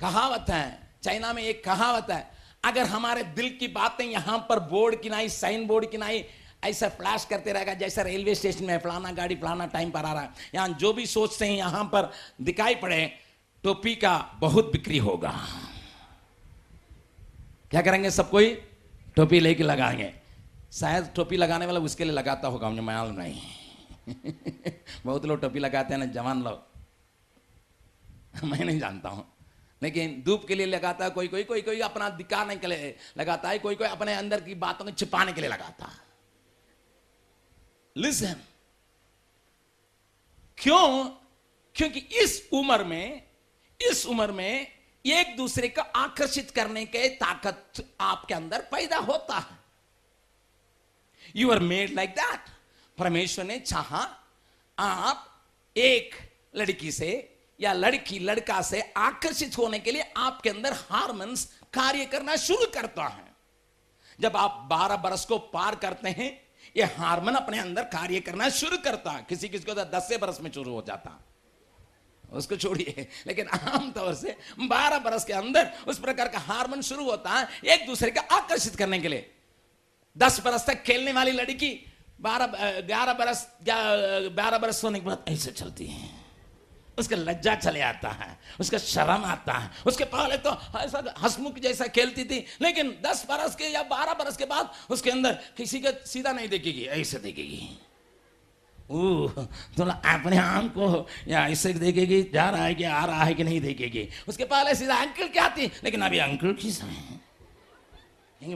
कहावत 0.00 0.46
है, 0.50 0.96
चाइना 1.02 1.32
में 1.32 1.42
एक 1.42 1.64
कहावत 1.64 2.10
है, 2.10 2.30
अगर 2.64 2.86
हमारे 2.86 3.22
दिल 3.22 3.48
की 3.60 3.68
बातें 3.68 4.04
यहाँ 4.04 4.38
पर 4.48 4.58
बोर्ड 4.60 5.00
किनाई 5.00 5.28
साइन 5.28 5.66
बोर्ड 5.66 5.90
किनाई 5.90 6.24
ऐसा 6.64 6.88
फ्लैश 6.88 7.24
करते 7.24 7.52
रहेगा 7.52 7.74
जैसा 7.74 8.02
रेलवे 8.02 8.34
स्टेशन 8.34 8.64
में 8.64 8.78
फलाना 8.78 9.12
गाड़ी, 9.12 9.36
फलाना 9.36 9.66
टाइम 9.66 9.90
पर 9.90 10.04
आ 10.04 10.12
रहा 10.12 10.22
है। 10.22 10.30
यहाँ 10.54 10.68
जो 10.68 10.92
भी 10.92 11.06
सोचते 11.06 11.46
हैं, 11.46 11.56
यहाँ 11.56 11.84
पर 11.84 12.10
दिखाई 12.40 12.74
पड़े, 12.74 13.18
टोपी 13.64 13.94
का 13.94 14.16
बहुत 14.34 14.72
बिक्री 14.72 14.98
होगा। 14.98 15.32
क्या 17.70 17.82
करेंगे 17.82 18.10
सब 18.10 18.30
कोई? 18.30 18.54
टोपी 19.16 19.40
लेके 19.40 19.62
लगाएँगे। 19.62 20.23
शायद 20.74 21.12
टोपी 21.16 21.36
लगाने 21.36 21.66
वाला 21.66 21.80
उसके 21.80 22.04
लिए 22.04 22.12
लगाता 22.12 22.48
होगा, 22.48 22.68
मुझे 22.68 22.80
मालूम 22.80 23.14
नहीं। 23.14 23.40
बहुत 25.06 25.24
लोग 25.24 25.40
टोपी 25.40 25.58
लगाते 25.58 25.94
हैं 25.94 25.98
ना, 25.98 26.06
जवान 26.06 26.42
लोग। 26.42 26.66
मैं 28.44 28.64
नहीं 28.64 28.80
जानता 28.80 29.08
हूँ। 29.08 29.34
लेकिन 29.82 30.22
धूप 30.26 30.44
के 30.48 30.54
लिए 30.54 30.66
लगाता 30.66 31.04
है 31.04 31.10
कोई 31.10 31.28
कोई 31.28 31.44
कोई 31.44 31.62
कोई 31.62 31.80
अपना 31.80 32.08
दिखाने 32.08 32.56
के 32.56 32.66
लिए 32.66 32.96
लगाता 33.18 33.48
है, 33.48 33.58
कोई 33.58 33.74
कोई 33.74 33.88
अपने 33.88 34.14
अंदर 34.14 34.40
की 34.40 34.54
बातों 34.54 34.84
को 34.84 34.90
छिपाने 34.90 35.32
के 35.32 35.40
लिए 35.40 35.50
लगाता। 35.50 35.86
है 35.86 36.04
लिसन 37.96 38.36
क्यों? 40.58 41.04
क्योंकि 41.74 42.00
इस 42.00 42.48
उम्र 42.52 42.84
में, 42.84 43.28
इस 43.90 44.06
उम्र 44.06 44.32
में 44.32 44.66
एक 45.06 45.36
दूसरे 45.36 45.68
को 45.68 45.80
आकर्षित 45.80 46.50
करने 46.50 46.84
के 46.84 47.08
ताकत 47.08 47.72
आपके 48.00 48.34
अंदर 48.34 48.60
पैदा 48.60 48.98
होता 48.98 49.38
है। 49.38 49.63
You 51.36 51.50
are 51.50 51.58
made 51.58 51.94
like 51.94 52.10
that 52.10 52.40
परमेश्वर 52.98 53.44
ने 53.44 53.58
चाहा 53.58 54.08
आप 54.78 55.42
एक 55.76 56.34
लड़की 56.56 56.92
से 56.92 57.38
या 57.60 57.72
लड़की, 57.72 58.18
लड़का 58.18 58.62
से 58.62 58.92
आकर्षित 58.96 59.58
होने 59.58 59.78
के 59.78 59.92
लिए 59.92 60.12
आपके 60.16 60.50
अंदर 60.50 60.72
हार्मोन्स 60.72 61.44
कार्य 61.74 62.04
करना 62.04 62.36
शुरू 62.36 62.66
करता 62.66 63.04
है। 63.04 63.36
जब 64.20 64.36
आप 64.36 64.66
12 64.70 64.96
बरस 64.96 65.24
को 65.24 65.38
पार 65.38 65.74
करते 65.74 66.08
हैं, 66.08 66.48
ये 66.76 66.84
हार्मोन 66.84 67.34
अपने 67.34 67.58
अंदर 67.58 67.82
कार्य 67.82 68.20
करना 68.20 68.48
शुरू 68.48 68.76
करता 68.76 69.10
है। 69.10 69.26
किसी 69.28 69.48
किसी 69.48 69.64
को 69.64 69.74
तो 69.74 69.84
दस 69.84 70.08
से 70.08 70.18
बरस 70.18 70.38
में 70.40 70.52
शुरू 70.52 70.74
हो 70.74 70.82
जाता। 70.86 71.24
उसको 72.32 72.56
छोड़िए। 72.56 73.08
लेकिन 73.26 73.48
आमतौर 73.48 74.14
से 74.14 74.38
12 74.60 74.98
बरस 74.98 75.24
के 75.24 75.32
अंदर 75.32 75.72
उस 75.88 75.98
प्रकार 75.98 76.28
का 76.28 76.38
हार्मोन 76.38 76.82
शुरू 76.82 77.04
होता 77.04 77.30
है 77.30 77.60
एक 77.66 77.86
दूसरे 77.86 78.10
को 78.10 78.20
आकर्षित 78.20 78.76
करने 78.76 78.98
के 78.98 79.08
लिए। 79.08 79.33
दस 80.16 80.40
बरस 80.44 80.66
तक 80.66 80.82
खेलने 80.82 81.12
वाली 81.12 81.32
लड़की, 81.32 81.70
बारह 82.20 82.46
ग्यारह 82.82 83.12
बरस 83.14 83.46
बारह 84.32 84.58
बरस 84.58 84.84
होने 84.84 85.00
के 85.00 85.06
बाद 85.06 85.24
ऐसे 85.28 85.50
चलती 85.52 85.86
है। 85.86 86.08
उसका 86.98 87.16
लज्जा 87.16 87.54
चले 87.56 87.80
आता 87.82 88.08
है, 88.10 88.38
उसका 88.60 88.78
शर्म 88.78 89.24
आता 89.26 89.52
है। 89.52 89.70
उसके 89.86 90.04
पहले 90.06 90.36
तो 90.38 90.50
ऐसा 90.78 91.02
हसमुख 91.20 91.58
जैसा 91.58 91.86
खेलती 91.88 92.24
थी, 92.24 92.38
लेकिन 92.62 92.90
दस 93.02 93.24
बरस 93.30 93.54
के 93.56 93.72
या 93.72 93.82
बारह 93.84 94.14
बरस 94.14 94.36
के 94.36 94.44
बाद 94.46 94.70
उसके 94.90 95.10
अंदर 95.10 95.32
किसी 95.56 95.80
का 95.80 95.90
सीधा 96.06 96.32
नहीं 96.32 96.48
देखेगी, 96.48 96.84
ऐसे 96.94 97.18
देखेगी। 97.18 97.68
तो 99.76 99.84
अपने 99.84 100.38
आम 100.38 100.68
को 100.68 101.06
या 101.28 101.46
ऐसे 101.48 101.72
देखेगी, 101.74 102.22
जा 102.32 102.48
रहा 102.50 102.64
है 102.64 102.74
कि 102.74 102.84
आ 102.84 103.04
रहा 103.04 103.24
है 103.24 103.34
कि 103.34 103.44
नहीं 103.44 103.60
देखेगी। 103.60 104.08
उसके 104.28 104.44
पहले 104.46 104.74
सीधा 104.74 104.96
अंकल 104.96 105.28
क्या 105.28 105.44
आती 105.44 105.70
लेकिन 105.84 106.02
अभी 106.02 106.18
अंकल 106.20 106.52
किस 106.54 106.82
है? 106.82 107.20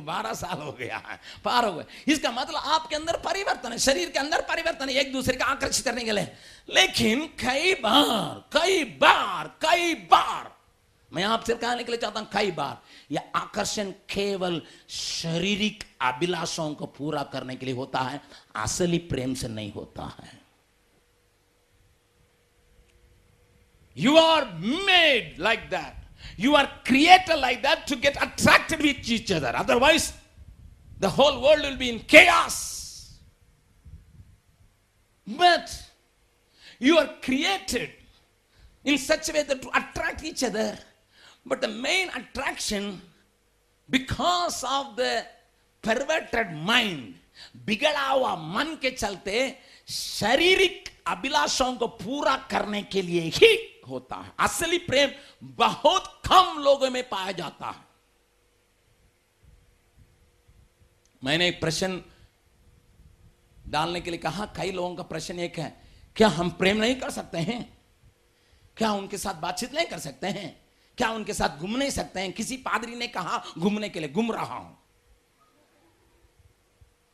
बारह 0.00 0.32
साल 0.34 0.58
हो 0.58 0.72
गया 0.72 0.96
है, 0.98 1.18
पार 1.44 1.64
हो 1.64 1.72
गए। 1.72 2.12
इसका 2.12 2.30
मतलब 2.32 2.62
आपके 2.66 2.96
अंदर 2.96 3.16
परिवर्तन 3.20 3.72
है, 3.72 3.78
शरीर 3.78 4.10
के 4.10 4.18
अंदर 4.18 4.40
परिवर्तन 4.48 4.88
है, 4.88 4.94
एक 4.96 5.12
दूसरे 5.12 5.36
का 5.36 5.44
आकर्षित 5.46 5.84
करने 5.84 6.04
के 6.04 6.12
लिए। 6.12 6.32
लेकिन 6.68 7.26
कई 7.40 7.74
बार 7.74 8.44
कई 8.52 8.84
बार 9.00 9.48
कई 9.62 9.94
बार, 10.10 10.56
मैं 11.12 11.24
आपसे 11.24 11.54
कहने 11.54 11.84
के 11.84 11.92
लिए 11.92 12.00
चाहता 12.00 12.20
हूँ, 12.20 12.28
कई 12.32 12.50
बार, 12.50 12.80
यह 13.10 13.30
आकर्षण 13.34 13.90
केवल 14.10 14.60
शारीरिक 14.90 15.84
अभिलाषाओं 16.02 16.74
को 16.74 16.86
पूरा 16.88 17.22
करने 17.22 17.56
के 17.56 17.66
लिए 17.66 17.74
होता 17.74 18.00
है, 18.00 18.20
असली 18.56 18.98
प्रेम 19.08 19.34
से 19.34 19.48
नहीं 19.48 19.72
होता 19.72 20.12
है। 20.18 20.36
You 23.96 24.16
are 24.16 24.44
made 24.54 25.36
like 25.40 25.60
that 25.70 26.06
You 26.37 26.55
are 26.55 26.69
created 26.85 27.37
like 27.37 27.61
that 27.63 27.87
to 27.87 27.95
get 27.95 28.15
attracted 28.21 28.81
with 28.81 29.07
each 29.09 29.31
other. 29.31 29.51
Otherwise, 29.55 30.13
the 30.99 31.09
whole 31.09 31.41
world 31.41 31.61
will 31.61 31.77
be 31.77 31.89
in 31.89 31.99
chaos. 31.99 33.19
But 35.27 35.71
you 36.79 36.97
are 36.97 37.09
created 37.21 37.91
in 38.83 38.97
such 38.97 39.29
a 39.29 39.33
way 39.33 39.43
that 39.43 39.61
to 39.61 39.69
attract 39.69 40.23
each 40.23 40.43
other. 40.43 40.77
But 41.45 41.61
the 41.61 41.67
main 41.67 42.09
attraction, 42.09 43.01
because 43.89 44.63
of 44.63 44.95
the 44.95 45.25
perverted 45.81 46.51
mind, 46.53 47.15
बिगड़ा 47.65 48.07
हुआ 48.07 48.35
मन 48.35 48.75
के 48.81 48.91
चलते 48.91 49.35
शारीरिक 49.89 50.89
अभिलाषों 51.07 51.73
को 51.75 51.87
पूरा 51.99 52.35
करने 52.51 52.81
के 52.93 53.01
लिए 53.01 53.21
ही 53.35 53.57
होता 53.88 54.16
है। 54.16 54.32
असली 54.38 54.78
प्रेम 54.78 55.10
बहुत 55.42 56.20
कम 56.26 56.58
लोगों 56.58 56.90
में 56.90 57.08
पाया 57.08 57.32
जाता 57.32 57.70
है। 57.70 57.86
मैंने 61.22 61.48
एक 61.48 61.60
प्रश्न 61.60 62.02
डालने 63.66 64.00
के 64.00 64.10
लिए 64.10 64.18
कहा, 64.18 64.46
कई 64.46 64.72
लोगों 64.72 64.94
का 64.96 65.02
प्रश्न 65.02 65.38
एक 65.38 65.58
है, 65.58 65.82
क्या 66.16 66.28
हम 66.28 66.50
प्रेम 66.50 66.76
नहीं 66.76 66.94
कर 66.94 67.10
सकते 67.10 67.38
हैं? 67.38 67.78
क्या 68.76 68.92
उनके 68.92 69.18
साथ 69.18 69.34
बातचीत 69.34 69.74
नहीं 69.74 69.86
कर 69.86 69.98
सकते 69.98 70.26
हैं? 70.26 70.48
क्या 70.98 71.10
उनके 71.10 71.34
साथ 71.34 71.58
घूम 71.58 71.76
नहीं 71.76 71.90
सकते 71.90 72.20
हैं? 72.20 72.32
किसी 72.32 72.56
पादरी 72.56 72.94
ने 72.96 73.08
कहा, 73.08 73.44
घूमने 73.58 73.88
के 73.88 74.00
लिए 74.00 74.08
घूम 74.08 74.32
रहा 74.32 74.54
हूँ। 74.54 74.78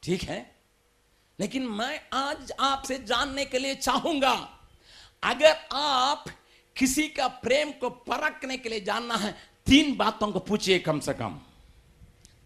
ठीक 0.02 0.22
है? 0.22 0.54
लेकिन 1.40 1.66
मैं 1.66 2.00
आज 2.12 2.52
आपसे 2.60 2.98
जानने 2.98 3.44
के 3.44 3.58
लिए 3.58 3.74
चाहूँगा, 3.74 4.32
अगर 5.22 5.56
आप 5.72 6.24
किसी 6.76 7.08
का 7.08 7.26
प्रेम 7.28 7.70
को 7.70 7.90
परखने 7.90 8.56
के 8.56 8.68
लिए 8.68 8.80
जानना 8.80 9.16
है, 9.16 9.34
तीन 9.66 9.96
बातों 9.96 10.30
को 10.32 10.38
पूछिए 10.38 10.78
कम 10.78 11.00
से 11.00 11.12
कम। 11.14 11.38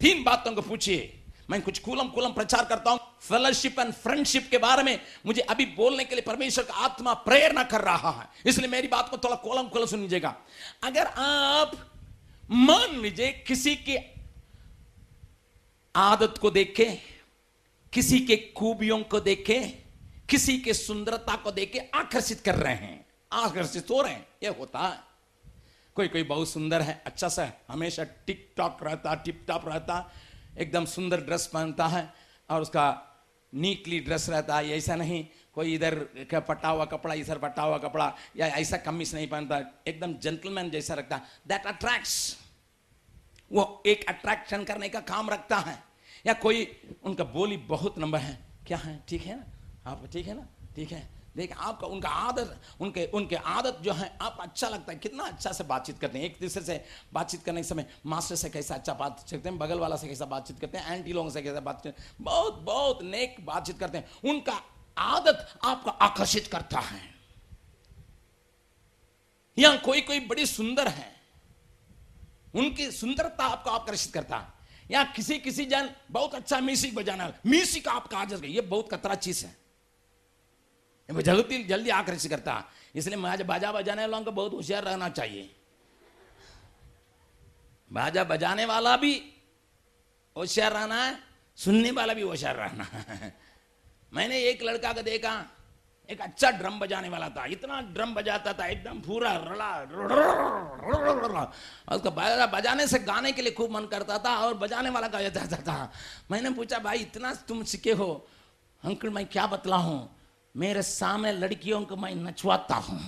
तीन 0.01 0.23
बातों 0.23 0.51
को 0.53 0.61
पूछिए। 0.61 1.15
मैं 1.49 1.61
कुछ 1.61 1.79
कूलम 1.79 2.07
कूलम 2.07 2.33
प्रचार 2.33 2.65
करता 2.65 2.91
हूँ। 2.91 2.99
फेलोशिप 3.21 3.79
एंड 3.79 3.93
फ्रेंडशिप 3.93 4.47
के 4.51 4.57
बारे 4.57 4.83
में 4.83 4.99
मुझे 5.25 5.41
अभी 5.41 5.65
बोलने 5.65 6.03
के 6.05 6.15
लिए 6.15 6.21
परमेश्वर 6.21 6.63
का 6.63 6.73
आत्मा 6.73 7.13
प्रेरणा 7.13 7.63
कर 7.63 7.81
रहा 7.81 8.11
है। 8.11 8.27
इसलिए 8.45 8.69
मेरी 8.69 8.87
बात 8.87 9.09
को 9.09 9.17
थोड़ा 9.17 9.35
कोलम 9.35 9.67
कोलम 9.67 9.85
सुन 9.85 10.01
लीजिएगा। 10.01 10.35
अगर 10.83 11.07
आप 11.07 11.75
मान 12.51 12.99
लीजिए 13.01 13.31
किसी 13.47 13.75
की 13.75 13.97
आदत 15.95 16.37
को 16.37 16.51
देखे, 16.51 16.85
किसी 17.93 18.19
के 18.19 18.35
खूबियों 18.57 19.03
को 19.03 19.19
देखे, 19.19 19.59
किसी 20.29 20.57
के 20.57 20.73
सुंदरता 20.73 21.35
को 21.35 21.51
देखे, 21.51 21.79
आकर्षित 21.95 22.41
कर 22.41 22.55
रहे 22.55 22.73
हैं। 22.73 23.05
आकर्षित 23.31 23.89
हो 23.89 24.01
रहे 24.01 24.13
हैं। 24.13 24.27
ये 24.43 24.49
होता 24.49 24.79
है। 24.79 24.97
कोई 25.95 26.07
कोई 26.07 26.23
बहुत 26.23 26.49
सुंदर 26.49 26.81
है 26.81 27.01
अच्छा 27.05 27.27
सा 27.27 27.51
हमेशा 27.67 28.03
टिक 28.27 28.53
टॉक 28.57 28.83
रहता 28.83 29.13
टिप 29.15 29.43
टॉप 29.47 29.67
रहता, 29.67 30.11
एकदम 30.57 30.85
सुंदर 30.85 31.21
ड्रेस 31.21 31.45
पहनता 31.47 31.87
है 31.87 32.13
और 32.49 32.61
उसका 32.61 32.85
नीटली 33.53 33.99
ड्रेस 33.99 34.29
रहता 34.29 34.57
है। 34.57 34.69
ऐसा 34.69 34.95
नहीं, 34.95 35.25
कोई 35.53 35.73
इधर 35.73 35.95
का 36.31 36.39
पटा 36.39 36.69
हुआ 36.69 36.85
कपड़ा, 36.85 37.13
इधर 37.13 37.37
पटा 37.37 37.61
हुआ 37.61 37.77
कपड़ा, 37.77 38.13
या 38.37 38.47
ऐसा 38.47 38.77
कमीज 38.77 39.15
नहीं 39.15 39.27
पहनता। 39.27 39.59
एकदम 39.87 40.13
जेंटलमैन 40.13 40.69
जैसा 40.69 40.93
रखता 40.93 41.21
दैट 41.47 41.65
अट्रैक्ट्स 41.65 42.37
वो 43.51 43.83
एक 43.85 44.05
अट्रैक्शन 44.09 44.63
करने 44.63 44.89
का 44.89 44.99
काम 44.99 45.29
रखता 45.29 45.57
है। 45.57 45.77
या 46.25 46.33
कोई, 46.33 46.65
उनका 47.03 47.23
बोली 47.23 47.57
बहुत 47.57 47.97
नंबर 47.99 48.19
है। 48.19 48.37
क्या 48.67 48.77
है? 48.77 48.99
ठीक 49.07 49.21
है 49.21 49.35
ना? 49.35 49.91
आप 49.91 50.09
ठीक 50.13 50.27
है 50.27 50.33
ना? 50.33 50.47
ठीक 50.75 50.91
है। 50.91 51.18
देखिए, 51.39 51.55
आपका, 51.59 51.87
उनका 51.87 52.09
आदत 52.09 52.59
उनके 52.81 53.05
उनके 53.07 53.35
आदत 53.35 53.77
जो 53.81 53.93
है, 53.93 54.17
आप 54.21 54.37
अच्छा 54.41 54.69
लगता 54.69 54.91
है। 54.91 54.97
कितना 54.99 55.23
अच्छा 55.23 55.51
से 55.51 55.63
बातचीत 55.63 55.99
करते 55.99 56.17
हैं। 56.17 56.25
एक 56.25 56.37
दूसरे 56.41 56.63
से 56.63 56.83
बातचीत 57.13 57.43
करने 57.43 57.61
के 57.61 57.67
समय 57.67 57.85
मास्टर 58.05 58.35
से 58.35 58.49
कैसा 58.49 58.75
अच्छा 58.75 58.93
बात 58.93 59.25
करते 59.31 59.49
हैं, 59.49 59.57
बगल 59.57 59.79
वाला 59.79 59.95
से 59.95 60.07
कैसा 60.07 60.25
बातचीत 60.25 60.59
करते 60.59 60.77
हैं 60.77 60.95
एंटी 60.95 61.13
लोगों 61.13 61.29
से 61.29 61.41
कैसा 61.41 61.59
बातचीत 61.61 61.95
बहुत 62.21 62.59
बहुत 62.63 63.03
नेक 63.03 63.35
बातचीत 63.45 63.79
करते 63.79 63.97
हैं। 63.97 64.29
उनका 64.29 64.61
आदत 64.97 65.47
आपको 65.65 65.91
आकर्षित 65.91 66.47
करता 66.47 66.79
है। 66.79 67.01
यहाँ 69.57 69.77
कोई 69.77 70.01
कोई 70.01 70.19
बड़ी 70.19 70.45
सुंदर 70.45 70.87
है। 70.87 71.11
उनकी 72.55 72.91
सुंदरता 72.91 73.45
आपको 73.45 73.69
आकर्षित 73.69 74.13
करता 74.13 74.37
है। 74.37 74.57
या 74.91 75.03
किसी 75.05 75.37
किसी 75.39 75.65
जन, 75.65 75.89
बहुत 76.11 76.35
अच्छा 76.35 76.59
म्यूज़िक 76.59 76.95
बजाना 76.95 77.31
म्यूज़िक 77.47 77.87
आपका 77.87 78.17
आजर 78.17 78.45
ये 78.45 78.61
बहुत 78.61 78.89
खतरा 78.91 79.15
चीज़ 79.15 79.45
है। 79.45 79.55
ये 81.09 81.21
जल्दी 81.21 81.63
जल्दी 81.63 81.89
आकर्षित 81.89 82.31
करता। 82.31 82.63
इसलिए 82.95 83.17
मैं 83.17 83.47
बाजा 83.47 83.71
बजाने 83.71 84.01
वालों 84.01 84.23
को 84.23 84.31
बहुत 84.31 84.53
होशियार 84.53 84.83
रहना 84.83 85.09
चाहिए। 85.09 85.49
बाजा 87.91 88.23
बजाने 88.23 88.65
वाला 88.65 88.95
भी 88.97 89.13
होशियार 90.35 90.71
रहना 90.73 91.03
है, 91.03 91.17
सुनने 91.57 91.91
वाला 91.91 92.13
भी 92.13 92.21
होशियार 92.21 92.55
रहना 92.55 92.83
है। 92.83 93.33
मैंने 94.13 94.37
एक 94.39 94.63
लड़का 94.63 94.93
को 94.93 95.01
देखा, 95.01 95.33
एक 96.09 96.21
अच्छा 96.21 96.51
ड्रम 96.51 96.79
बजाने 96.79 97.09
वाला 97.09 97.29
था, 97.29 97.45
इतना 97.45 97.81
ड्रम 97.81 98.13
बजाता 98.13 98.53
था, 98.53 98.65
एकदम 98.65 99.01
पूरा 99.01 99.33
रला 99.37 99.71
उसका 101.95 102.09
बाजा 102.09 102.45
बजाने 102.45 102.87
से 102.87 102.99
गाने 102.99 103.31
के 103.31 103.41
लिए 103.41 103.51
खूब 103.51 103.71
मन 103.71 103.85
करता 103.85 104.17
था 104.17 104.35
और 104.37 104.53
बजाने 104.53 104.89
वाला 104.89 105.07
गाया 105.07 105.29
जाता 105.29 105.57
था। 105.57 105.91
मैंने 106.31 106.49
पूछा, 106.49 106.79
भाई, 106.79 106.97
इतना 106.99 107.33
तुम 107.33 107.63
सीखे 107.63 107.91
हो, 107.91 108.27
अंकल, 108.83 109.09
मैं 109.09 109.25
क्या 109.25 109.47
बतला 109.47 109.75
हूँ 109.75 110.18
मेरे 110.59 110.81
सामने 110.81 111.31
लड़कियों 111.31 111.85
को 111.85 111.95
मैं 111.95 112.15
नचवाता 112.15 112.75
हूँ। 112.75 112.99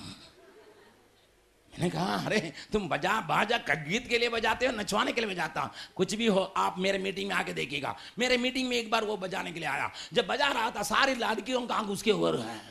मैंने 1.73 1.89
कहा, 1.89 2.15
अरे, 2.15 2.53
तुम 2.73 2.89
बजा, 2.89 3.21
बाजा 3.21 3.57
गीत 3.57 4.07
के 4.07 4.17
लिए 4.17 4.29
बजाते 4.29 4.67
हो, 4.67 4.73
नचवाने 4.73 5.11
के 5.11 5.21
लिए 5.21 5.29
बजाता 5.29 5.61
हूँ। 5.61 5.71
कुछ 5.95 6.15
भी 6.15 6.27
हो, 6.27 6.53
आप 6.57 6.75
मेरे 6.79 6.97
मीटिंग 6.97 7.29
में 7.29 7.35
आके 7.35 7.53
देखिएगा। 7.53 7.97
मेरे 8.19 8.37
मीटिंग 8.37 8.69
में 8.69 8.77
एक 8.77 8.91
बार 8.91 9.03
वो 9.03 9.17
बजाने 9.17 9.51
के 9.51 9.59
लिए 9.59 9.69
आया। 9.69 9.91
जब 10.13 10.27
बजा 10.27 10.47
रहा 10.47 10.71
था, 10.71 10.83
सारी 10.83 11.15
लड़कियों 11.15 11.67
का 11.67 11.75
आँख 11.75 11.89
उसके 11.89 12.11
ऊपर 12.11 12.39
है। 12.39 12.61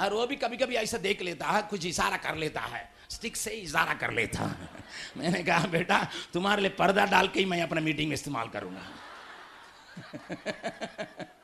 और 0.00 0.14
वो 0.14 0.26
भी 0.26 0.36
कभी 0.36 0.56
कभी 0.56 0.74
ऐसा 0.74 0.98
देख 0.98 1.22
लेता 1.22 1.46
है, 1.46 1.62
कुछ 1.62 1.86
इशारा 1.86 2.16
कर 2.16 2.34
लेता 2.34 2.60
है। 2.60 2.92
स्टिक 3.10 3.36
से 3.36 3.50
इशारा 3.50 3.94
कर 3.94 4.10
लेता 4.10 4.40
है। 4.40 4.68
मैंने 5.16 5.42
कहा, 5.42 5.66
बेटा, 5.66 6.08
तुम्हारे 6.32 6.60
लिए 6.60 6.70
पर्दा 6.70 7.06
डाल 7.06 7.28
के 7.28 7.40
ही 7.40 7.46
मैं 7.46 7.62
अपना 7.62 7.80
मीटिंग 7.80 8.08
में 8.08 8.14
इस्तेमाल 8.14 8.48
करूँगा। 8.48 8.82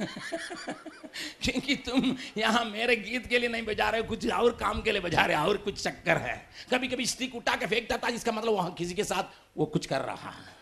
क्योंकि 1.42 1.74
तुम 1.76 2.16
यहाँ 2.36 2.64
मेरे 2.64 2.96
गीत 2.96 3.26
के 3.26 3.38
लिए 3.38 3.48
नहीं 3.48 3.62
बजा 3.62 3.90
रहे 3.90 4.00
हो, 4.00 4.06
कुछ 4.06 4.30
और 4.30 4.56
काम 4.56 4.82
के 4.82 4.92
लिए 4.92 5.00
बजा 5.00 5.24
रहे 5.24 5.36
हो, 5.36 5.48
और 5.48 5.56
कुछ 5.56 5.82
चक्कर 5.82 6.16
है। 6.16 6.50
कभी 6.74 6.88
कभी 6.88 7.06
स्टिक 7.06 7.34
उठा 7.34 7.56
के 7.56 7.66
फेंकता 7.66 7.96
था, 7.96 8.10
जिसका 8.10 8.32
मतलब 8.32 8.52
वहाँ 8.52 8.74
किसी 8.74 8.94
के 8.94 9.04
साथ 9.04 9.24
वो 9.56 9.66
कुछ 9.66 9.86
कर 9.86 10.00
रहा 10.00 10.30
है। 10.30 10.60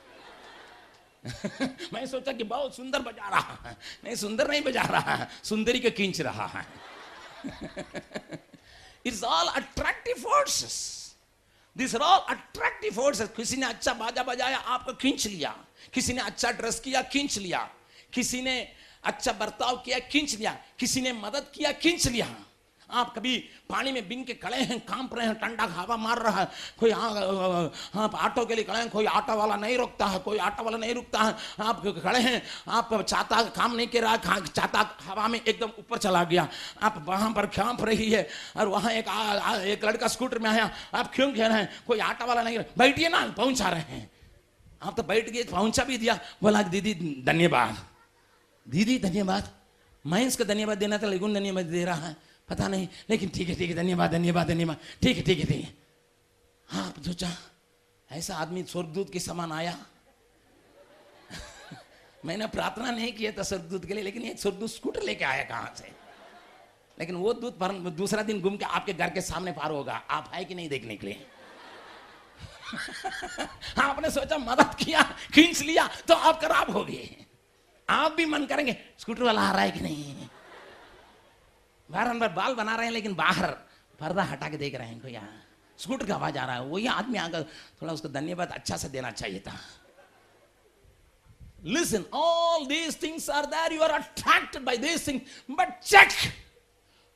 मैं 1.92 2.06
सोचा 2.06 2.32
कि 2.32 2.44
बहुत 2.44 2.76
सुंदर 2.76 2.98
बजा 2.98 3.28
रहा 3.28 3.68
है। 3.68 3.76
नहीं, 4.04 4.14
सुंदर 4.14 4.48
नहीं 4.48 4.62
बजा 4.62 4.82
रहा 4.82 5.14
है, 5.14 5.28
सुंदरी 5.44 5.80
को 5.80 5.90
खींच 5.90 6.20
रहा 6.20 6.46
है। 6.46 6.66
It's 9.06 9.24
all 9.24 9.46
attractive 9.46 10.14
forces 10.14 10.98
this 11.76 11.94
are 11.94 12.00
all 12.00 12.18
attractive 12.18 12.92
forces 12.92 13.28
किसी 13.36 13.56
ने 13.56 13.66
अच्छा 13.66 13.94
बाजा 13.94 14.22
बजाया, 14.22 14.58
आपको 14.58 14.92
खींच 14.92 15.26
लिया। 15.26 15.64
किसी 15.92 16.12
ने 16.12 16.20
अच्छा 16.20 16.50
ड्रेस 16.50 16.80
किया, 16.80 17.02
खींच 17.02 17.38
लिया। 17.38 17.70
किसी 18.12 18.42
ने 18.42 18.77
अच्छा 19.04 19.32
बर्ताव 19.32 19.76
किया 19.76 19.98
खींच 20.08 20.34
लिया 20.34 20.56
किसी 20.78 21.00
ने 21.00 21.12
मदद 21.14 21.46
किया 21.54 21.72
खींच 21.72 22.08
लिया। 22.08 22.28
आप 22.90 23.12
कभी 23.14 23.36
पानी 23.68 23.90
में 23.92 24.08
बिंग 24.08 24.24
के 24.24 24.34
खड़े 24.34 24.56
हैं 24.58 24.78
काँप 24.80 25.14
रहे 25.14 25.26
हैं 25.26 25.34
ठंडा 25.40 25.64
हवा 25.72 25.96
मार 25.96 26.18
रहा 26.18 26.40
है 26.40 26.48
कोई 26.80 26.90
आप 26.90 28.14
ऑटो 28.16 28.44
के 28.46 28.54
लिए 28.54 28.64
खड़े 28.64 28.78
हैं 28.78 28.88
कोई 28.90 29.06
ऑटो 29.06 29.34
वाला 29.36 29.56
नहीं 29.56 29.76
रुकता 29.78 30.06
है 30.06 30.18
कोई 30.18 30.38
ऑटो 30.38 30.62
वाला 30.64 30.78
नहीं 30.78 30.94
रुकता 30.94 31.22
है 31.22 31.34
आप 31.60 31.82
खड़े 32.04 32.20
हैं 32.20 32.42
आप 32.68 32.94
चाहता 33.02 33.42
काम 33.52 33.74
नहीं 33.76 33.86
कर 33.86 34.02
रहा 34.02 34.16
चाहता 34.40 34.88
हवा 35.04 35.28
में 35.28 35.40
एकदम 35.40 35.70
ऊपर 35.78 35.98
चला 35.98 36.24
गया। 36.24 36.48
आप 36.82 37.04
वहाँ 37.08 37.30
पर 37.32 37.46
काँप 37.56 37.84
रही 37.84 38.10
है 38.10 38.28
और 38.56 38.68
वहाँ 38.68 38.92
एक 38.92 39.08
आ, 39.08 39.12
आ, 39.12 39.56
एक 39.56 39.84
लड़का 39.84 40.08
स्कूटर 40.08 40.38
में 40.38 40.50
आया 40.50 40.70
आप 40.94 41.12
क्यों 41.14 41.32
कह 41.32 41.46
रहे 41.46 41.58
हैं 41.58 41.84
कोई 41.86 42.00
ऑटो 42.00 42.26
वाला 42.26 42.42
नहीं 42.42 42.58
बैठिए 42.78 43.08
ना 43.08 43.26
पहुँचा 43.36 43.68
रहे 43.68 43.92
हैं। 43.92 44.10
आप 44.82 44.96
तो 44.96 45.02
बैठ 45.02 45.30
गए 45.30 45.42
पहुँचा 45.44 45.84
भी 45.84 45.98
दिया। 45.98 46.18
बोला 46.42 46.62
दीदी 46.64 46.94
धन्यवाद। 47.26 47.86
दीदी, 48.68 48.98
धन्यवाद। 48.98 49.50
मैं 50.06 50.26
इसका 50.26 50.44
धन्यवाद 50.44 50.78
देना 50.78 50.98
था 50.98 51.06
लेकिन 51.06 51.34
धन्यवाद 51.34 51.64
दे 51.64 51.84
रहा 51.84 52.06
है। 52.08 52.16
पता 52.48 52.68
नहीं, 52.68 52.88
लेकिन 53.10 53.28
ठीक 53.28 53.48
है 53.48 53.54
ठीक 53.54 53.70
है, 53.70 53.76
धन्यवाद 53.76 54.10
धन्यवाद 54.10 54.46
धन्यवाद। 54.46 54.76
ठीक 55.02 55.16
है 55.16 55.22
ठीक 55.22 55.38
है 55.38 55.44
ठीक 55.44 55.64
है। 55.64 55.74
हाँ 56.68 56.94
सोचा, 57.04 57.30
ऐसा 58.12 58.36
आदमी 58.36 58.64
स्वर्गदूत 58.64 59.12
के 59.12 59.20
समान 59.20 59.52
आया। 59.52 59.86
मैंने 62.24 62.46
प्रार्थना 62.46 62.90
नहीं 62.90 63.12
किया 63.12 63.32
था 63.32 63.42
स्वर्गदूत 63.42 63.84
के 63.84 63.94
लिए, 63.94 64.02
लेकिन 64.02 64.22
एक 64.22 64.40
स्वर्गदूत 64.40 64.70
स्कूटर 64.70 65.02
लेके 65.02 65.24
आया 65.24 65.44
कहाँ 65.44 65.74
से? 65.78 65.92
लेकिन 66.98 67.14
वो 67.14 67.32
दूत 67.32 67.58
दूसरा 67.92 68.22
दिन 68.22 68.40
घूम 68.40 68.56
के 68.56 68.64
आपके 68.64 68.92
घर 68.92 69.10
के 69.10 69.20
सामने 69.20 69.52
पार 69.52 69.70
होगा। 69.70 69.92
आप 69.92 70.30
आए 70.34 70.44
कि 70.44 70.54
नहीं 70.54 70.68
देखने 70.68 70.96
के 70.96 71.06
लिए? 71.06 71.26
आपने 73.78 74.10
सोचा, 74.10 74.38
मदद 74.38 74.74
किया, 74.74 75.02
खींच 75.34 75.62
लिया 75.62 75.86
तो 75.86 76.14
आप 76.14 76.40
खराब 76.40 76.70
हो 76.70 76.84
गए। 76.84 77.24
आप 77.88 78.12
भी 78.12 78.26
मन 78.26 78.44
करेंगे 78.46 78.76
स्कूटर 78.98 79.22
वाला 79.22 79.40
आ 79.40 79.52
रहा 79.52 79.62
है 79.62 79.70
कि 79.70 79.80
नहीं 79.80 80.28
बार 81.88 82.08
अंदर 82.08 82.28
बाल 82.32 82.54
बना 82.54 82.74
रहे 82.76 82.86
हैं 82.86 82.92
लेकिन 82.92 83.14
बाहर 83.14 83.50
पर्दा 84.00 84.22
हटा 84.22 84.48
के 84.48 84.56
देख 84.56 84.74
रहे 84.74 84.88
हैं 84.88 85.00
कोई 85.00 85.12
यहाँ 85.12 85.42
स्कूटर 85.78 86.06
का 86.06 86.14
आवाज़ 86.14 86.38
आ 86.38 86.44
रहा 86.44 86.56
है 86.56 86.64
वही 86.68 86.86
आदमी 86.86 87.18
आकर 87.18 87.42
थोड़ा 87.82 87.92
उसको 87.92 88.08
धन्यवाद 88.08 88.50
अच्छा 88.52 88.76
से 88.76 88.88
देना 88.88 89.10
चाहिए 89.10 89.40
था 89.40 89.58
Listen, 91.60 92.04
all 92.12 92.66
these 92.66 92.94
things 92.94 93.28
are 93.28 93.44
there. 93.44 93.72
You 93.72 93.82
are 93.82 93.98
attracted 93.98 94.64
by 94.64 94.76
these 94.76 95.02
things. 95.02 95.22
But 95.48 95.82
check 95.82 96.12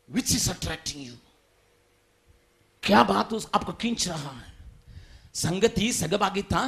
which 0.09 0.35
is 0.35 0.49
attracting 0.49 1.03
you. 1.03 1.13
क्या 2.83 3.03
बात 3.05 3.33
उस 3.33 3.49
आपको 3.55 3.73
खींच 3.73 4.07
रहा 4.09 4.31
है 4.31 4.53
संगति 5.35 5.93
सगभागिता 5.93 6.63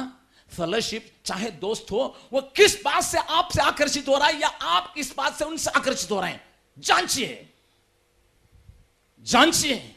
फेलोशिप 0.49 1.13
चाहे 1.25 1.51
दोस्त 1.51 1.91
हो, 1.91 2.17
वो 2.33 2.41
किस 2.41 2.83
बात 2.83 3.03
से 3.03 3.17
आपसे 3.17 3.61
आकर्षित 3.61 4.07
हो 4.07 4.17
रहा 4.17 4.27
है 4.27 4.39
या 4.41 4.47
आप 4.47 4.93
किस 4.93 5.15
बात 5.15 5.35
से 5.35 5.45
उनसे 5.45 5.69
आकर्षित 5.69 6.11
हो 6.11 6.21
रहे 6.21 6.31
हैं? 6.31 6.53
जांचिए 6.79 7.53
जांचिए 9.21 9.95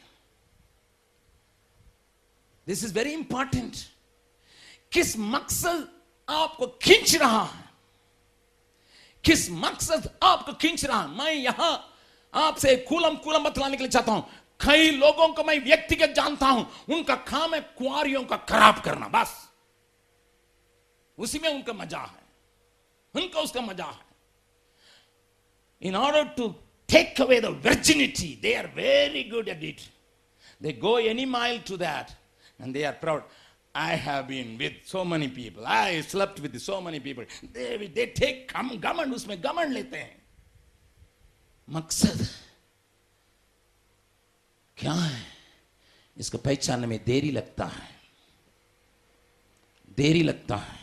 दिस 2.67 2.83
इज़ 2.83 2.93
वेरी 2.93 3.13
इंपॉर्टेंट 3.13 3.75
किस 4.91 5.17
मकसद 5.17 5.87
आपको 6.29 6.67
खींच 6.67 7.15
रहा 7.15 7.43
है? 7.43 7.69
किस 9.23 9.51
मकसद 9.51 10.19
आपको 10.23 10.53
खींच 10.53 10.85
रहा 10.85 11.01
है? 11.01 11.07
मैं 11.07 11.33
यहाँ 11.33 11.95
आपसे 12.33 12.75
कुलम 12.75 13.15
कुलम 13.15 13.43
बतलाने 13.43 13.77
के 13.77 13.83
लिए 13.83 13.91
चाहता 13.91 14.11
हूँ। 14.11 14.29
कई 14.67 14.91
लोगों 14.91 15.33
को 15.33 15.43
मैं 15.43 15.59
व्यक्तिगत 15.59 16.09
जानता 16.09 16.47
हूँ। 16.47 16.71
उनका 16.89 17.15
काम 17.15 17.55
है 17.55 17.61
कुआरियों 17.61 18.23
का 18.23 18.37
खराब 18.37 18.81
करना, 18.81 19.07
बस। 19.07 19.48
उसी 21.19 21.39
में 21.39 21.49
उनका 21.49 21.73
मज़ा 21.73 21.99
है 21.99 23.21
उनका 23.21 23.39
उसका 23.39 23.61
मज़ा 23.61 23.85
है 23.85 24.07
in 25.81 25.95
order 25.95 26.23
to 26.37 26.53
take 26.89 27.19
away 27.19 27.39
the 27.39 27.51
virginity. 27.51 28.39
They 28.41 28.55
are 28.55 28.67
very 28.67 29.23
good 29.23 29.47
at 29.47 29.63
it. 29.63 29.87
They 30.59 30.73
go 30.73 30.97
any 30.97 31.25
mile 31.25 31.59
to 31.59 31.77
that 31.77 32.13
and 32.59 32.75
they 32.75 32.85
are 32.85 32.93
proud. 32.93 33.23
I 33.73 33.91
have 33.91 34.27
been 34.27 34.57
with 34.57 34.73
so 34.83 35.05
many 35.05 35.27
people. 35.27 35.65
I 35.65 36.01
slept 36.01 36.39
with 36.39 36.59
so 36.59 36.81
many 36.81 36.99
people. 36.99 37.25
They, 37.53 37.87
they 37.87 38.07
take 38.07 38.51
गमन 38.53 39.13
उसमें 39.13 39.37
गमन 39.43 39.71
लेते 39.73 39.97
हैं 39.97 40.17
मकसद 41.67 42.27
क्या 44.77 44.93
है 44.93 45.21
इसको 46.17 46.37
पहचानने 46.37 46.87
में 46.87 46.99
देरी 47.05 47.31
लगता 47.31 47.65
है 47.65 47.87
देरी 49.97 50.23
लगता 50.23 50.55
है 50.55 50.78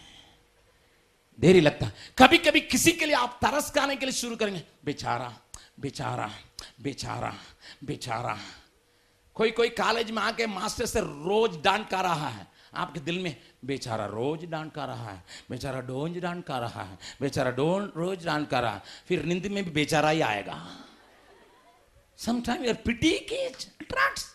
देरी 1.38 1.60
लगता 1.60 1.86
है। 1.86 1.92
कभी 2.18 2.38
कभी 2.38 2.60
किसी 2.62 2.92
के 2.92 3.06
लिए 3.06 3.14
आप 3.14 3.38
तरस 3.42 3.70
खाने 3.70 3.96
के 3.96 4.06
लिए 4.06 4.12
शुरू 4.12 4.36
करेंगे, 4.36 4.62
बेचारा 4.84 5.32
बेचारा 5.80 6.30
बेचारा 6.82 7.34
बेचारा। 7.84 8.36
कोई 9.36 9.50
कोई 9.50 9.68
कॉलेज 9.70 10.10
में 10.10 10.22
आके 10.22 10.46
मास्टर 10.46 10.86
से 10.86 11.00
रोज 11.00 11.56
डांट 11.62 11.88
का 11.88 12.00
रहा 12.00 12.28
है। 12.28 12.46
आपके 12.74 13.00
दिल 13.00 13.22
में, 13.22 13.36
बेचारा 13.64 14.06
रोज 14.06 14.44
डांट 14.44 14.72
का 14.72 14.84
रहा 14.84 15.10
है, 15.10 15.22
बेचारा 15.50 15.80
डोंज 15.80 16.18
डांट 16.18 16.44
का 16.44 16.58
रहा 16.58 16.82
है, 16.82 16.98
बेचारा 17.20 17.50
डोन 17.50 17.92
रोज 17.96 18.24
डांट 18.26 18.48
का 18.48 18.60
रहा 18.60 18.74
है। 18.74 18.82
फिर 19.08 19.24
नींद 19.24 19.46
में 19.46 19.62
भी 19.64 19.70
बेचारा 19.70 20.10
ही 20.10 20.20
आएगा। 20.20 20.56
Sometime 22.18 22.64
your 22.64 22.74
pity 22.84 23.12
attracts 23.12 24.26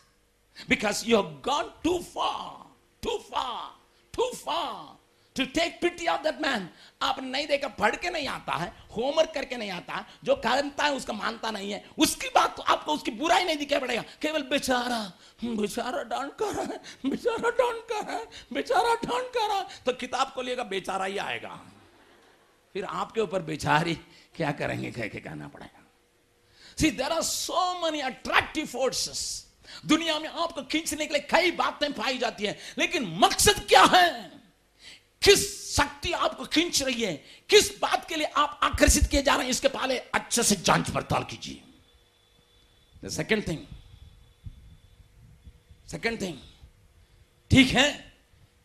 because 0.69 1.05
you 1.07 1.17
have 1.17 1.29
gone 1.45 1.71
too 1.83 1.97
far 2.05 2.65
too 3.03 3.17
far 3.29 3.69
too 4.13 4.31
far 4.35 4.97
to 5.35 5.45
take 5.47 5.77
pity 5.81 6.07
of 6.07 6.21
that 6.21 6.41
man 6.41 6.67
आपने 7.01 7.27
नहीं 7.29 7.47
देखा, 7.47 7.67
पढ़ 7.69 7.95
के 7.95 8.09
नहीं 8.09 8.27
आता 8.27 8.53
है 8.53 8.71
होमवर्क 8.91 9.31
करके 9.33 9.57
नहीं 9.57 9.71
आता 9.71 9.93
है, 9.93 10.05
जो 10.23 10.35
करता 10.37 10.83
है 10.83 10.93
उसका 10.93 11.13
मानता 11.13 11.51
नहीं 11.51 11.71
है। 11.71 11.83
उसकी 11.97 12.27
बात 12.29 12.55
तो 12.57 12.63
आपको 12.63 12.93
उसकी 12.93 13.11
बुराई 13.13 13.43
नहीं 13.43 13.57
दिखाई 13.57 13.79
पड़ेगा। 13.79 14.03
केवल 14.21 14.43
बेचारा 14.49 14.99
बेचारा 15.43 16.03
डांट 16.05 16.33
कर 16.39 16.53
रहा 16.53 16.63
है, 16.63 16.79
बेचारा 17.05 17.49
डांट 17.51 17.83
कर 17.89 18.05
रहा 18.05 18.15
है, 18.15 18.25
बेचारा 18.53 18.95
डांट 18.95 19.29
कर 19.33 19.47
रहा 19.47 19.61
तो 19.85 19.93
किताब 19.93 20.31
को 20.35 20.41
लेगा 20.41 20.63
बेचारा 20.65 21.05
ही 21.05 21.17
आएगा। 21.19 21.59
फिर 22.75 22.85
आपके 22.85 23.21
ऊपर 23.21 23.41
बेचारी 23.43 23.93
क्या 24.35 24.51
करेंगे, 24.53 24.91
कह 24.91 25.07
के 25.07 25.19
कहना 25.19 25.47
पड़ेगा। 25.47 25.87
See 26.77 26.91
there 26.91 27.11
are 27.11 27.21
so 27.21 27.79
many 27.81 28.01
attractive 28.01 28.65
forces 28.65 29.47
दुनिया 29.85 30.19
में 30.19 30.29
आपको 30.29 30.61
खींचने 30.63 31.05
के 31.05 31.13
लिए 31.13 31.27
कई 31.29 31.51
बातें 31.53 31.91
पाई 31.93 32.17
जाती 32.17 32.45
हैं, 32.45 32.57
लेकिन 32.77 33.05
मकसद 33.19 33.65
क्या 33.69 33.83
है? 33.85 34.30
किस 35.23 35.75
शक्ति 35.75 36.11
आपको 36.11 36.45
खींच 36.45 36.83
रही 36.83 37.03
है? 37.03 37.13
किस 37.49 37.79
बात 37.79 38.09
के 38.09 38.15
लिए 38.15 38.25
आप 38.25 38.59
आकर्षित 38.63 39.07
किए 39.07 39.21
जा 39.21 39.33
रहे 39.33 39.43
हैं? 39.43 39.51
इसके 39.51 39.67
पहले 39.67 39.97
अच्छे 39.97 40.43
से 40.43 40.55
जाँच 40.55 40.89
पड़ताल 40.89 41.23
कीजिए। 41.23 41.61
The 43.05 43.09
second 43.09 43.47
thing 43.47 43.65
second 45.91 46.21
thing 46.21 46.37
ठीक 47.51 47.67
है? 47.67 48.13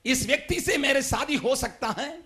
इस 0.04 0.26
व्यक्ति 0.26 0.60
से 0.60 0.76
मेरे 0.76 1.02
शादी 1.02 1.34
हो 1.34 1.56
सकता 1.56 1.88
है? 1.98 2.22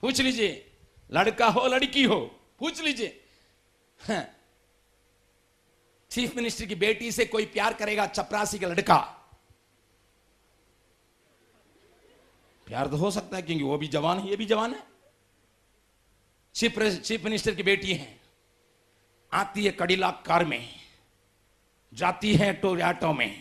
पूछ 0.00 0.20
लीजिए। 0.20 0.72
लड़का 1.12 1.46
हो, 1.46 1.66
लड़की 1.66 2.04
हो, 2.04 2.20
पूछ 2.58 2.80
लीजिए। 2.82 3.24
हाँ। 4.00 4.34
चीफ 6.10 6.36
मिनिस्टर 6.36 6.64
की 6.64 6.74
बेटी 6.74 7.12
से 7.12 7.24
कोई 7.24 7.46
प्यार 7.46 7.74
करेगा? 7.74 8.06
चपरासी 8.06 8.58
का 8.58 8.68
लड़का। 8.68 9.17
प्यार 12.68 12.86
तो 12.86 12.96
हो 12.96 13.10
सकता 13.10 13.36
है, 13.36 13.42
क्योंकि 13.42 13.64
वो 13.64 13.76
भी 13.78 13.88
जवान 13.88 14.18
है, 14.18 14.28
ये 14.30 14.36
भी 14.36 14.46
जवान 14.46 14.74
है। 14.74 14.82
चीफ 16.54 17.24
मिनिस्टर 17.24 17.54
की 17.54 17.62
बेटी 17.62 17.94
है, 17.94 18.08
आती 19.32 19.64
है 19.64 19.70
कड़ीला 19.72 20.10
कार 20.26 20.44
में, 20.44 20.68
जाती 21.92 22.34
है 22.34 22.52
टोयाटो 22.54 23.12
में, 23.12 23.34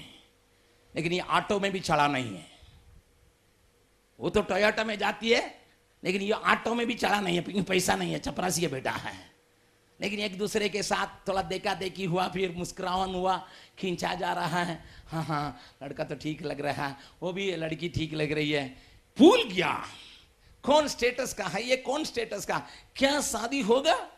लेकिन 0.95 1.13
ये 1.13 1.19
ऑटो 1.19 1.59
में 1.59 1.71
भी 1.71 1.79
चढ़ा 1.79 2.07
नहीं 2.07 2.35
है। 2.35 2.45
वो 4.19 4.29
तो 4.29 4.41
टोयोटा 4.43 4.83
में 4.83 4.97
जाती 4.97 5.29
है, 5.29 5.41
लेकिन 6.03 6.21
ये 6.21 6.31
ऑटो 6.31 6.73
में 6.75 6.85
भी 6.87 6.93
चढ़ा 6.95 7.19
नहीं 7.21 7.35
है, 7.35 7.41
क्योंकि 7.43 7.61
पैसा 7.63 7.95
नहीं 7.95 8.13
है, 8.13 8.19
चपरासी 8.19 8.61
का 8.61 8.67
बेटा 8.67 8.91
है। 8.91 9.15
लेकिन 9.99 10.19
एक 10.19 10.37
दूसरे 10.37 10.69
के 10.69 10.83
साथ 10.83 11.27
थोड़ा 11.27 11.41
देखा 11.43 11.73
देखी 11.75 12.05
हुआ, 12.05 12.27
फिर 12.27 12.51
मुस्कुरावन 12.51 13.15
हुआ, 13.15 13.37
खींचा 13.77 14.13
जा 14.15 14.33
रहा 14.33 14.63
है। 14.63 14.83
हाँ 15.07 15.23
हाँ 15.23 15.59
लड़का 15.83 16.03
तो 16.03 16.15
ठीक 16.15 16.41
लग 16.43 16.61
रहा 16.61 16.87
है, 16.87 16.95
वो 17.21 17.33
भी 17.33 17.55
लड़की 17.55 17.89
ठीक 17.89 18.13
लग 18.13 18.31
रही 18.31 18.51
है। 18.51 18.75
भूल 19.17 19.43
गया। 19.43 19.87
कौन 20.63 20.87
स्टेटस 20.87 21.33
का 21.33 21.45
है? 21.45 21.63
ये 21.63 21.77
कौन 21.77 22.03
स्टेटस 22.03 22.45
का? 22.45 22.67
क्या 22.95 23.21
शादी 23.21 23.61
होगा? 23.61 24.09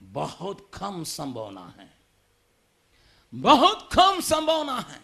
बहुत 0.00 0.70
कम 0.74 1.04
संभावना 1.04 1.74
है। 1.78 1.94
बहुत 3.34 3.88
कम 3.92 4.20
संभावना 4.20 4.78
है। 4.78 5.00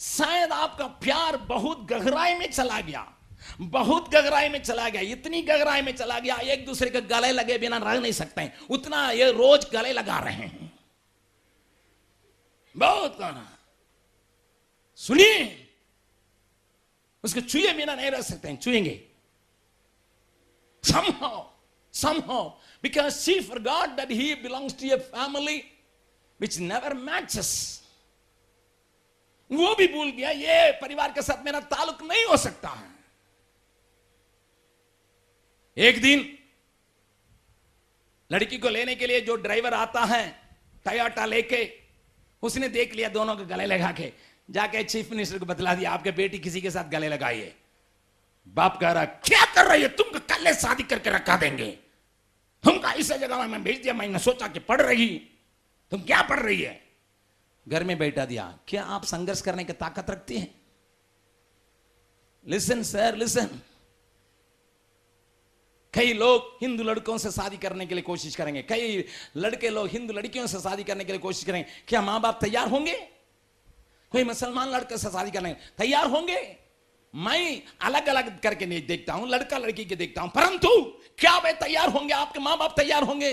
शायद 0.00 0.52
आपका 0.52 0.86
प्यार 0.86 1.36
बहुत 1.36 1.84
गहराई 1.84 2.34
में 2.34 2.52
चला 2.52 2.80
गया। 2.80 3.14
बहुत 3.60 4.08
गहराई 4.08 4.48
में 4.48 4.62
चला 4.62 4.88
गया। 4.88 5.00
इतनी 5.00 5.42
गहराई 5.42 5.82
में 5.82 5.96
चला 5.96 6.18
गया, 6.18 6.36
एक 6.36 6.66
दूसरे 6.66 6.90
के 6.90 7.00
गले 7.00 7.32
लगे 7.32 7.58
बिना 7.58 7.78
रह 7.78 8.00
नहीं 8.00 8.12
सकते 8.12 8.52
उतना 8.70 9.10
ये 9.10 9.32
रोज 9.32 9.66
गले 9.72 9.92
लगा 9.92 10.18
रहे 10.18 10.34
हैं। 10.34 10.78
बहुत 12.76 13.18
कहना 13.18 13.53
सुनिए। 14.96 15.60
उसको 17.24 17.40
छुए 17.40 17.72
बिना 17.72 17.94
नहीं 17.94 18.10
रह 18.10 18.22
सकते 18.22 18.48
हैं। 18.48 18.60
छुएँगे। 18.60 19.08
Somehow 20.82 21.44
somehow, 21.94 22.50
because 22.84 23.14
she 23.16 23.48
forgot 23.50 23.96
that 23.96 24.08
he 24.08 24.36
belongs 24.44 24.72
to 24.74 24.92
a 24.92 24.98
family 24.98 25.60
which 26.40 26.58
never 26.58 26.92
matches, 27.08 27.80
वो 29.52 29.74
भी 29.74 29.88
भूल 29.88 30.10
गया, 30.10 30.30
ये 30.30 30.72
परिवार 30.72 31.12
के 31.12 31.22
साथ 31.22 31.44
मेरा 31.44 31.60
ताल्लुक 31.60 32.02
नहीं 32.02 32.24
हो 32.24 32.36
सकता 32.36 32.68
है। 32.68 32.90
एक 35.78 36.02
दिन, 36.02 36.38
लड़की 38.32 38.58
को 38.58 38.68
लेने 38.68 38.94
के 38.94 39.06
लिए 39.06 39.20
जो 39.20 39.36
ड्राइवर 39.36 39.74
आता 39.74 40.04
है 40.04 40.48
टयाटा 40.84 41.24
लेके, 41.24 41.80
उसने 42.42 42.68
देख 42.68 42.94
लिया 42.94 43.08
दोनों 43.08 43.36
के 43.36 43.44
गले 43.44 43.66
लगा 43.66 43.92
के। 43.92 44.33
जाके 44.50 44.82
चीफ 44.84 45.10
मिनिस्टर 45.10 45.38
को 45.38 45.46
बतला 45.46 45.74
दिया, 45.74 45.90
आपके 45.90 46.10
बेटी 46.10 46.38
किसी 46.38 46.60
के 46.60 46.70
साथ 46.70 46.84
गले 46.84 47.08
लगाइए। 47.08 47.54
बाप 48.48 48.78
कह 48.80 48.92
रहा, 48.92 49.04
क्या 49.04 49.44
कर 49.54 49.66
रही 49.66 49.82
है? 49.82 49.88
तुमको 49.88 50.18
कल 50.18 50.52
शादी 50.54 50.82
करके 50.82 51.10
रखा 51.10 51.36
देंगे। 51.36 51.70
तुमका 52.64 52.92
ऐसा 52.92 53.16
जगह 53.16 53.46
में 53.46 53.62
भेज 53.64 53.82
दिया, 53.82 53.94
मैंने 53.94 54.18
सोचा 54.18 54.48
कि 54.48 54.58
पढ़ 54.58 54.80
रही। 54.80 55.08
तुम 55.90 56.02
क्या 56.02 56.22
पढ़ 56.22 56.40
रही 56.40 56.62
है? 56.62 56.82
घर 57.68 57.84
में 57.84 57.98
बैठा 57.98 58.24
दिया, 58.24 58.58
क्या 58.68 58.84
आप 58.84 59.04
संघर्ष 59.04 59.40
करने 59.40 59.64
की 59.64 59.72
ताकत 59.72 60.10
रखती 60.10 60.38
हैं? 60.38 60.54
लिसन 62.46 62.82
सर 62.82 63.16
लिसन 63.16 63.60
कई 65.94 66.12
लोग 66.12 66.58
हिंदू 66.60 66.84
लड़कों 66.84 67.18
से 67.18 67.30
शादी 67.30 67.56
करने 67.56 67.86
के 67.86 67.94
लिए 67.94 68.02
कोशिश 68.02 68.36
करेंगे। 68.36 68.62
कई 68.62 69.04
लड़के 69.36 69.68
लोग 69.70 69.88
हिंदू 69.88 70.14
लड़कियों 70.14 70.46
से 70.46 70.60
शादी 70.60 70.84
करने 70.84 71.04
के 71.04 71.12
लिए 71.12 71.20
कोशिश 71.20 71.44
करेंगे। 71.44 71.68
क्या 71.88 72.02
माँ 72.02 72.20
बाप 72.20 72.38
तैयार 72.44 72.68
होंगे? 72.68 72.96
कोई 74.14 74.24
मुसलमान 74.24 74.68
लड़के 74.68 74.98
से 74.98 75.08
शादी 75.10 75.30
करने 75.30 75.56
तैयार 75.78 76.06
होंगे? 76.06 76.56
मैं 77.14 77.62
अलग 77.80 78.06
अलग 78.06 78.40
करके 78.40 78.66
नहीं 78.66 78.86
देखता 78.86 79.12
हूँ, 79.12 79.28
लड़का 79.28 79.58
लड़की 79.58 79.84
के 79.84 79.96
देखता 79.96 80.22
हूँ। 80.22 80.30
परंतु 80.30 80.68
क्या 81.18 81.38
वे 81.38 81.52
तैयार 81.52 81.88
होंगे? 81.88 82.14
आपके 82.14 82.38
माँ 82.38 82.58
बाप 82.58 82.74
तैयार 82.76 83.02
होंगे? 83.02 83.32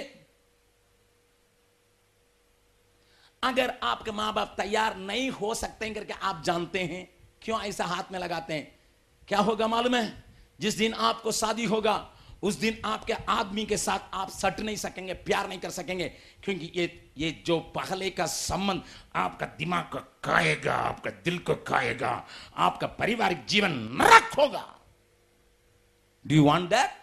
अगर 3.44 3.74
आपके 3.84 4.12
माँ 4.12 4.34
बाप 4.34 4.54
तैयार 4.60 4.98
नहीं 4.98 5.30
हो 5.30 5.54
सकते 5.56 5.86
हैं, 5.86 5.96
करके 5.96 6.14
आप 6.14 6.44
जानते 6.44 6.80
हैं, 6.80 7.14
क्यों 7.42 7.62
ऐसा 7.62 7.86
हाथ 7.86 8.12
में 8.12 8.20
लगाते 8.20 8.54
हैं? 8.54 8.80
क्या 9.28 9.40
होगा 9.40 9.68
मालूम 9.68 9.96
है? 9.96 10.24
जिस 10.60 10.78
दिन 10.78 10.94
आपको 10.94 11.32
शादी 11.32 11.66
होगा 11.66 12.11
उस 12.44 12.56
दिन 12.56 12.78
आपके 12.86 13.14
आदमी 13.30 13.66
के 13.66 13.78
साथ 13.78 14.00
आप 14.14 14.30
सट 14.30 14.60
नहीं 14.60 14.76
सकेंगे, 14.76 15.14
प्यार 15.14 15.48
नहीं 15.50 15.60
कर 15.60 15.70
सकेंगे, 15.70 16.08
क्योंकि 16.44 16.72
ये 16.76 17.12
ये 17.18 17.32
जो 17.46 17.60
पहले 17.76 18.10
का 18.10 18.26
संबंध 18.26 18.84
आपका 19.16 19.46
दिमाग 19.58 19.84
को 19.92 20.00
खाएगा, 20.24 20.76
आपका 20.76 21.10
दिल 21.26 21.38
को 21.40 21.56
खाएगा, 21.68 22.12
आपका 22.58 22.88
पारिवारिक 22.88 23.46
जीवन 23.46 23.72
नरक 24.02 24.34
होगा। 24.40 24.66
डू 26.26 26.36
यू 26.36 26.44
वॉन्ट 26.44 26.70
दैट 26.70 27.00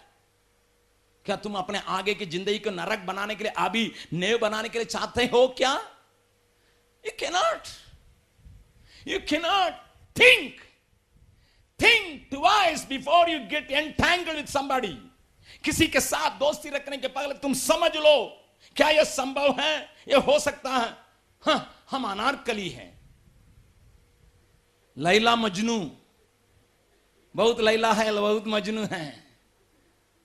क्या 1.27 1.37
तुम 1.37 1.55
अपने 1.55 1.79
आगे 1.89 2.15
की 2.15 2.27
ज़िंदगी 2.27 2.59
को 2.59 2.71
नरक 2.71 2.99
बनाने 3.07 3.35
के 3.35 3.45
लिए 3.45 3.53
अभी 3.59 3.93
नेव 4.13 4.39
बनाने 4.39 4.69
के 4.69 4.79
लिए 4.79 4.87
चाहते 4.87 5.25
हो 5.33 5.47
क्या? 5.59 5.73
You 7.05 7.11
cannot 7.21 7.69
you 9.09 9.19
cannot 9.29 9.73
think 10.17 10.61
think 11.81 12.27
twice 12.31 12.87
before 12.89 13.31
you 13.31 13.39
get 13.51 13.71
entangled 13.71 14.37
with 14.37 14.53
somebody. 14.53 14.95
किसी 15.65 15.87
के 15.87 16.01
साथ 16.01 16.39
दोस्ती 16.39 16.71
रखने 16.71 16.97
के 16.97 17.09
पहले 17.09 17.35
तुम 17.35 17.55
समझ 17.55 17.97
लो 17.97 18.17
क्या 18.77 18.89
यह 18.89 19.05
संभव 19.05 19.57
है? 19.61 19.89
यह 20.09 20.19
हो 20.19 20.39
सकता 20.39 20.71
है। 20.71 20.97
हाँ, 21.43 21.85
हम 21.91 22.05
अनारकली 22.05 22.69
हैं। 22.69 22.91
लैला 24.97 25.37
मजनू 25.37 25.79
बहुत 27.35 27.61
लैला 27.61 27.93
है 27.93 28.13
बहुत 28.13 28.45
मजनू 28.47 28.85
है। 28.85 29.25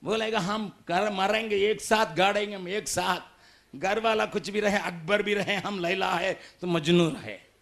बोलेगा 0.04 0.40
हम 0.40 0.68
कर 0.88 1.10
मरेंगे 1.12 1.58
एक 1.70 1.82
साथ 1.82 2.16
गाड़ेंगे 2.16 2.56
हम 2.56 2.68
एक 2.68 2.88
साथ। 2.88 3.76
घर 3.76 4.00
वाला 4.00 4.26
कुछ 4.26 4.50
भी 4.50 4.60
रहे 4.60 4.78
अकबर 4.78 5.22
भी 5.24 5.34
रहे 5.34 5.56
हम 5.56 5.80
लैला 5.80 6.12
है 6.12 6.34
तो 6.62 6.68
मजनू 6.68 7.10
रहे। 7.10 7.53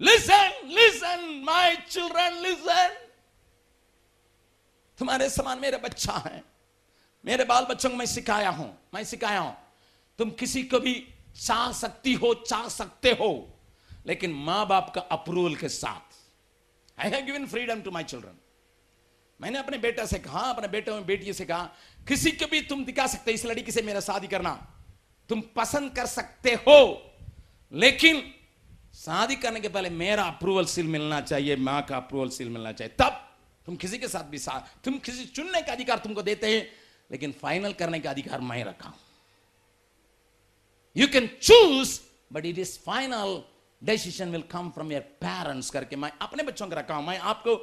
Listen 0.00 0.68
listen 0.68 1.42
my 1.44 1.74
children 1.88 2.40
listen 2.42 2.96
तुम्हारे 4.98 5.28
समान 5.30 5.58
मेरे 5.58 5.76
बच्चा 5.78 6.12
है। 6.26 6.42
मेरे 7.24 7.44
बाल 7.44 7.64
बच्चों 7.64 7.90
को 7.90 7.96
मैं 7.96 8.06
सिखाया 8.06 8.50
हूँ, 8.50 8.76
मैं 8.94 9.04
सिखाया 9.04 9.40
हूँ। 9.40 9.56
तुम 10.18 10.30
किसी 10.32 10.62
को 10.64 10.78
भी 10.80 10.94
चाह 11.36 11.72
सकती 11.72 12.14
हो, 12.14 12.32
चाह 12.36 12.68
सकते 12.68 13.10
हो, 13.12 13.30
लेकिन 14.06 14.32
माँ 14.44 14.66
बाप 14.68 14.92
का 14.94 15.00
अप्रूवल 15.12 15.54
के 15.56 15.68
साथ। 15.70 17.00
I 17.00 17.10
have 17.10 17.24
given 17.26 17.46
freedom 17.46 17.80
to 17.82 17.90
my 17.90 18.04
children 18.04 18.38
मैंने 19.40 19.58
अपने 19.58 19.78
बेटे 19.78 20.06
से 20.06 20.18
कहा, 20.18 20.40
अपने 20.40 20.68
बेटे 20.68 20.90
और 20.90 21.02
बेटी 21.02 21.32
से 21.32 21.44
कहा, 21.44 21.70
किसी 22.08 22.30
को 22.32 22.46
भी 22.46 22.60
तुम 22.62 22.84
दिखा 22.84 23.06
सकते 23.06 23.32
इस 23.32 23.44
लड़की 23.46 23.72
से 23.72 23.82
मेरा 23.82 24.00
शादी 24.00 24.26
करना। 24.26 24.52
तुम 25.30 25.40
पसंद 25.56 25.94
कर 25.96 26.06
सकते 26.08 26.54
हो, 26.56 26.80
लेकिन 27.72 28.20
शादी 29.00 29.36
करने 29.36 29.60
के 29.60 29.68
पहले 29.68 29.90
मेरा 29.90 30.24
अप्रूवल 30.24 30.64
सील 30.66 30.86
मिलना 30.86 31.20
चाहिए, 31.22 31.56
माँ 31.56 31.82
का 31.82 31.96
अप्रूवल 31.96 32.28
सील 32.28 32.48
मिलना 32.48 32.72
चाहिए। 32.72 32.94
तब 32.98 33.12
तुम 33.66 33.76
किसी 33.76 33.98
के 33.98 34.08
साथ 34.08 34.24
भी 34.24 34.38
साथ 34.38 34.84
तुम 34.84 34.98
किसी 34.98 35.24
चुनने 35.26 35.62
का 35.62 35.72
अधिकार 35.72 35.98
तुमको 35.98 36.22
देते 36.22 36.46
हैं, 36.46 36.66
लेकिन 37.10 37.32
फाइनल 37.32 37.72
करने 37.72 38.00
का 38.00 38.10
अधिकार 38.10 38.40
मैं 38.42 38.64
रखा 38.64 38.88
हूँ। 38.88 38.98
You 40.96 41.06
can 41.08 41.28
choose 41.42 42.00
but 42.32 42.46
it 42.46 42.58
is 42.58 42.78
final 42.78 43.42
decision 43.82 44.30
will 44.30 44.42
come 44.50 44.68
from 44.70 44.92
your 44.92 45.02
parents 45.22 45.70
करके 45.70 45.96
मैं 45.96 46.10
अपने 46.20 46.42
बच्चों 46.42 46.68
को 46.68 46.76
रखा 46.76 46.94
हूँ। 46.94 47.06
मैं 47.06 47.18
आपको 47.30 47.54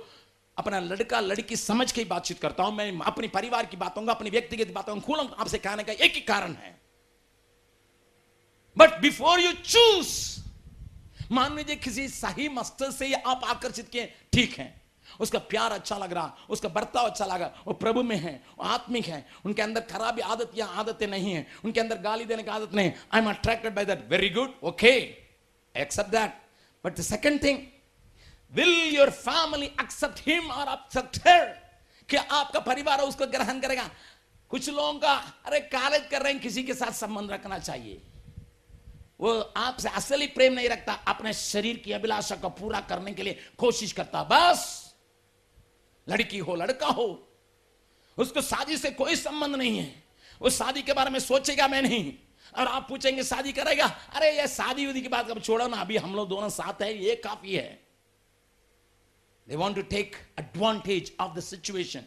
अपना 0.58 0.80
लड़का, 0.80 1.19
लड़की 1.19 1.56
समझ 1.56 1.91
के 1.91 2.02
ही 2.02 2.08
बातचीत 2.08 2.39
करता 2.39 2.63
हूँ। 2.63 2.76
मैं 2.76 3.00
अपने 3.06 3.28
परिवार 3.28 3.65
की 3.65 3.78
बातों 3.78 4.06
का 4.06 4.13
अपनी 4.13 4.30
व्यक्तिगत 4.30 4.73
बातों 4.73 5.00
खुला 5.02 5.23
आपसे 5.38 5.58
कहने 5.60 5.84
का 5.84 5.93
एक 5.93 6.15
ही 6.15 6.21
कारण 6.23 6.54
है। 6.56 6.76
बट 8.78 9.00
बिफोर 9.02 9.39
यू 9.39 9.52
चूज़ 9.54 10.15
मान 11.31 11.55
लीजिए 11.55 11.75
किसी 11.77 12.07
सही 12.09 12.47
मकसद 12.49 12.91
से 12.91 13.13
आप 13.13 13.41
आकर्षित 13.45 13.89
किए, 13.89 14.05
ठीक 14.33 14.57
है। 14.59 14.75
उसका 15.19 15.39
प्यार 15.41 15.71
अच्छा 15.71 15.97
लग 15.97 16.13
रहा, 16.13 16.35
उसका 16.49 16.69
बर्ताव 16.69 17.05
अच्छा 17.05 17.25
लगा, 17.25 17.51
वो 17.67 17.73
प्रभु 17.75 18.03
में 18.03 18.15
है, 18.17 18.33
वो 18.57 18.65
आत्मिक 18.65 19.05
है, 19.07 19.25
उनके 19.45 19.61
अंदर 19.61 19.81
खराबी 19.83 20.21
आदत 20.23 20.51
या 20.55 20.65
आदतें 20.65 21.07
नहीं 21.07 21.33
है, 21.33 21.45
उनके 21.65 21.79
अंदर 21.79 21.97
गाली 21.99 22.25
देने 22.25 22.43
की 22.43 22.49
आदत 22.51 22.73
नहीं। 22.73 22.91
I 23.13 23.21
am 23.21 23.29
attracted 23.29 23.75
by 23.75 23.85
that 23.85 24.05
very 24.09 24.29
good 24.29 24.53
okay 24.63 24.91
accept 25.75 26.11
that 26.11 26.33
but 26.85 26.97
the 26.97 27.01
second 27.03 27.43
thing 27.43 27.59
will 28.53 28.95
your 28.95 29.09
family 29.11 29.65
accept 29.81 30.27
him 30.27 30.51
और 30.51 30.73
एक्सेप्ट 30.73 31.27
हर 31.27 31.45
क्या 32.09 32.21
आपका 32.31 32.59
परिवार 32.61 33.01
उसको 33.01 33.25
ग्रहण 33.27 33.59
करेगा? 33.59 33.89
कुछ 34.51 34.69
लोगों 34.69 34.93
का, 34.99 35.13
अरे 35.45 35.59
कॉलेज 35.71 36.07
कर 36.11 36.21
रहे 36.21 36.33
हैं, 36.33 36.41
किसी 36.41 36.63
के 36.63 36.73
साथ 36.73 36.91
संबंध 36.93 37.31
रखना 37.31 37.57
चाहिए। 37.59 38.01
वो 39.19 39.39
आपसे 39.39 39.89
असली 39.89 40.27
प्रेम 40.27 40.53
नहीं 40.53 40.69
रखता, 40.69 40.93
अपने 40.93 41.34
शरीर 41.34 41.77
की 41.77 41.91
अभिलाषा 41.91 42.36
को 42.36 42.49
पूरा 42.49 42.80
करने 42.80 43.13
के 43.13 43.23
लिए 43.23 43.39
कोशिश 43.58 43.91
करता, 43.91 44.23
बस। 44.23 44.93
लड़की 46.10 46.38
हो, 46.38 46.56
लड़का 46.56 46.88
हो, 46.88 47.38
उसको 48.17 48.41
शादी 48.41 48.77
से 48.77 48.91
कोई 48.91 49.15
संबंध 49.15 49.56
नहीं 49.56 49.80
है। 49.80 50.03
वो 50.41 50.49
शादी 50.49 50.82
के 50.82 50.93
बारे 50.93 51.10
में 51.10 51.19
सोचेगा 51.19 51.67
मैं 51.67 51.82
नहीं। 51.82 52.13
और 52.58 52.67
आप 52.67 52.89
पूछेंगे, 52.89 53.23
शादी 53.23 53.51
करेगा? 53.51 53.86
अरे, 53.86 54.41
ये 54.41 54.47
शादी 54.47 54.88
उदी 54.88 55.01
की 55.01 55.08
बात 55.08 55.27
कब 55.27 55.41
छोड़ो 55.41 55.67
ना, 55.67 55.77
अभी 55.77 55.97
हम 55.97 56.15
लोग 56.15 56.30
दोनों 56.30 56.49
साथ 56.49 56.82
है, 56.82 57.03
ये 57.03 57.15
काफ़ी 57.15 57.56
है। 57.56 57.88
They 59.49 59.56
want 59.56 59.75
to 59.75 59.82
take 59.82 60.15
advantage 60.39 61.13
of 61.19 61.38
the 61.38 61.39
situation 61.39 62.01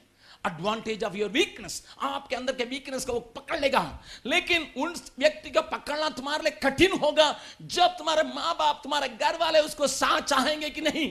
advantage 0.44 1.04
of 1.04 1.16
your 1.16 1.30
weakness 1.30 1.82
आपके 2.00 2.36
अंदर 2.36 2.52
के 2.52 2.64
वीकनेस 2.64 3.04
को 3.04 3.12
वो 3.12 3.20
पकड़ 3.20 3.58
लेगा। 3.60 3.82
लेकिन 4.26 4.66
उन 4.76 4.94
व्यक्ति 5.18 5.50
को 5.50 5.62
पकड़ना 5.62 6.08
तुम्हारे 6.10 6.42
लिए 6.42 6.58
कठिन 6.62 6.92
होगा। 6.98 7.34
जब 7.62 7.96
तुम्हारे 7.98 8.22
माँ 8.24 8.54
बाप 8.58 8.80
तुम्हारे 8.82 9.08
घर 9.08 9.36
वाले 9.36 9.60
उसको 9.60 9.86
साथ 9.86 10.20
चाहेंगे 10.20 10.70
कि 10.70 10.80
नहीं? 10.80 11.08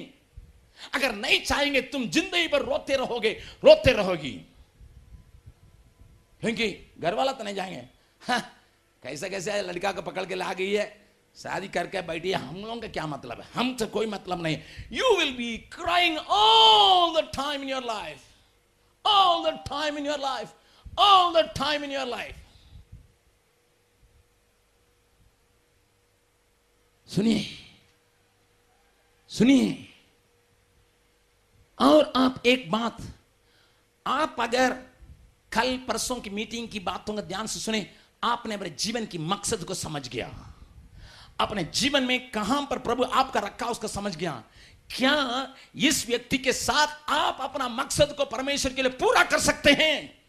अगर 0.95 1.15
नहीं 1.15 1.39
चाहेंगे 1.41 1.81
तुम 1.81 2.09
ज़िंदगी 2.09 2.47
पर 2.47 2.61
रोते 2.61 2.95
रहोगे 2.95 3.31
रोते 3.63 3.91
रहोगी। 3.93 4.31
क्योंकि 6.41 6.67
घर 6.99 7.13
वाला 7.13 7.31
तो 7.31 7.43
नहीं 7.43 7.55
जाएँगे। 7.55 7.87
हाँ, 8.21 8.39
कैसे 9.03 9.29
कैसे 9.29 9.61
लड़का 9.61 9.91
को 9.91 10.01
पकड़ 10.01 10.25
के 10.25 10.35
ला 10.35 10.53
गई 10.53 10.71
है? 10.71 10.85
शादी 11.37 11.67
करके 11.67 12.01
बैठी 12.01 12.31
है। 12.31 12.37
हम 12.37 12.55
लोगों 12.55 12.79
का 12.81 12.87
क्या 12.87 13.05
मतलब 13.07 13.41
है? 13.41 13.47
हमसे 13.53 13.85
कोई 13.85 14.05
मतलब 14.05 14.41
नहीं। 14.43 14.57
You 14.91 15.15
will 15.17 15.31
be 15.33 15.57
crying 15.73 16.17
all 16.17 17.21
the 17.21 17.25
time 17.35 17.61
in 17.61 17.69
your 17.69 17.83
life 17.85 18.25
all 19.05 19.43
the 19.43 19.57
time 19.65 19.97
in 19.97 20.05
your 20.05 20.17
life. 20.17 20.53
All 20.97 21.31
the 21.33 21.43
time 21.55 21.83
in 21.83 21.91
your 21.91 22.05
life. 22.05 22.35
सुनिए 27.07 27.45
सुनिए 29.31 29.87
और 31.79 32.11
आप 32.15 32.41
एक 32.45 32.69
बात, 32.71 32.97
आप 34.05 34.35
अगर 34.39 34.73
कल 35.51 35.77
परसों 35.87 36.15
की 36.15 36.29
मीटिंग 36.29 36.67
की 36.69 36.79
बातों 36.79 37.15
का 37.15 37.21
ध्यान 37.21 37.47
से 37.47 37.59
सुने, 37.59 37.85
आपने 38.23 38.55
अपने 38.55 38.69
जीवन 38.69 39.05
की 39.05 39.17
मकसद 39.17 39.63
को 39.63 39.73
समझ 39.73 40.07
गया 40.07 40.29
अपने 41.39 41.63
जीवन 41.63 42.03
में 42.03 42.31
कहाँ 42.31 42.61
पर 42.69 42.79
प्रभु 42.79 43.03
आपका 43.03 43.39
रखा 43.39 43.65
उसको 43.65 43.87
समझ 43.87 44.15
गया 44.15 44.43
क्या 44.95 45.55
इस 45.75 46.07
व्यक्ति 46.07 46.37
के 46.37 46.53
साथ 46.53 47.09
आप 47.09 47.37
अपना 47.41 47.67
मकसद 47.67 48.15
को 48.17 48.25
परमेश्वर 48.25 48.73
के 48.73 48.81
लिए 48.81 48.91
पूरा 48.91 49.23
कर 49.23 49.39
सकते 49.39 49.71
हैं? 49.71 50.23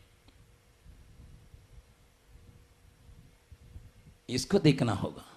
इसको 4.28 4.58
देखना 4.58 4.92
होगा। 4.92 5.29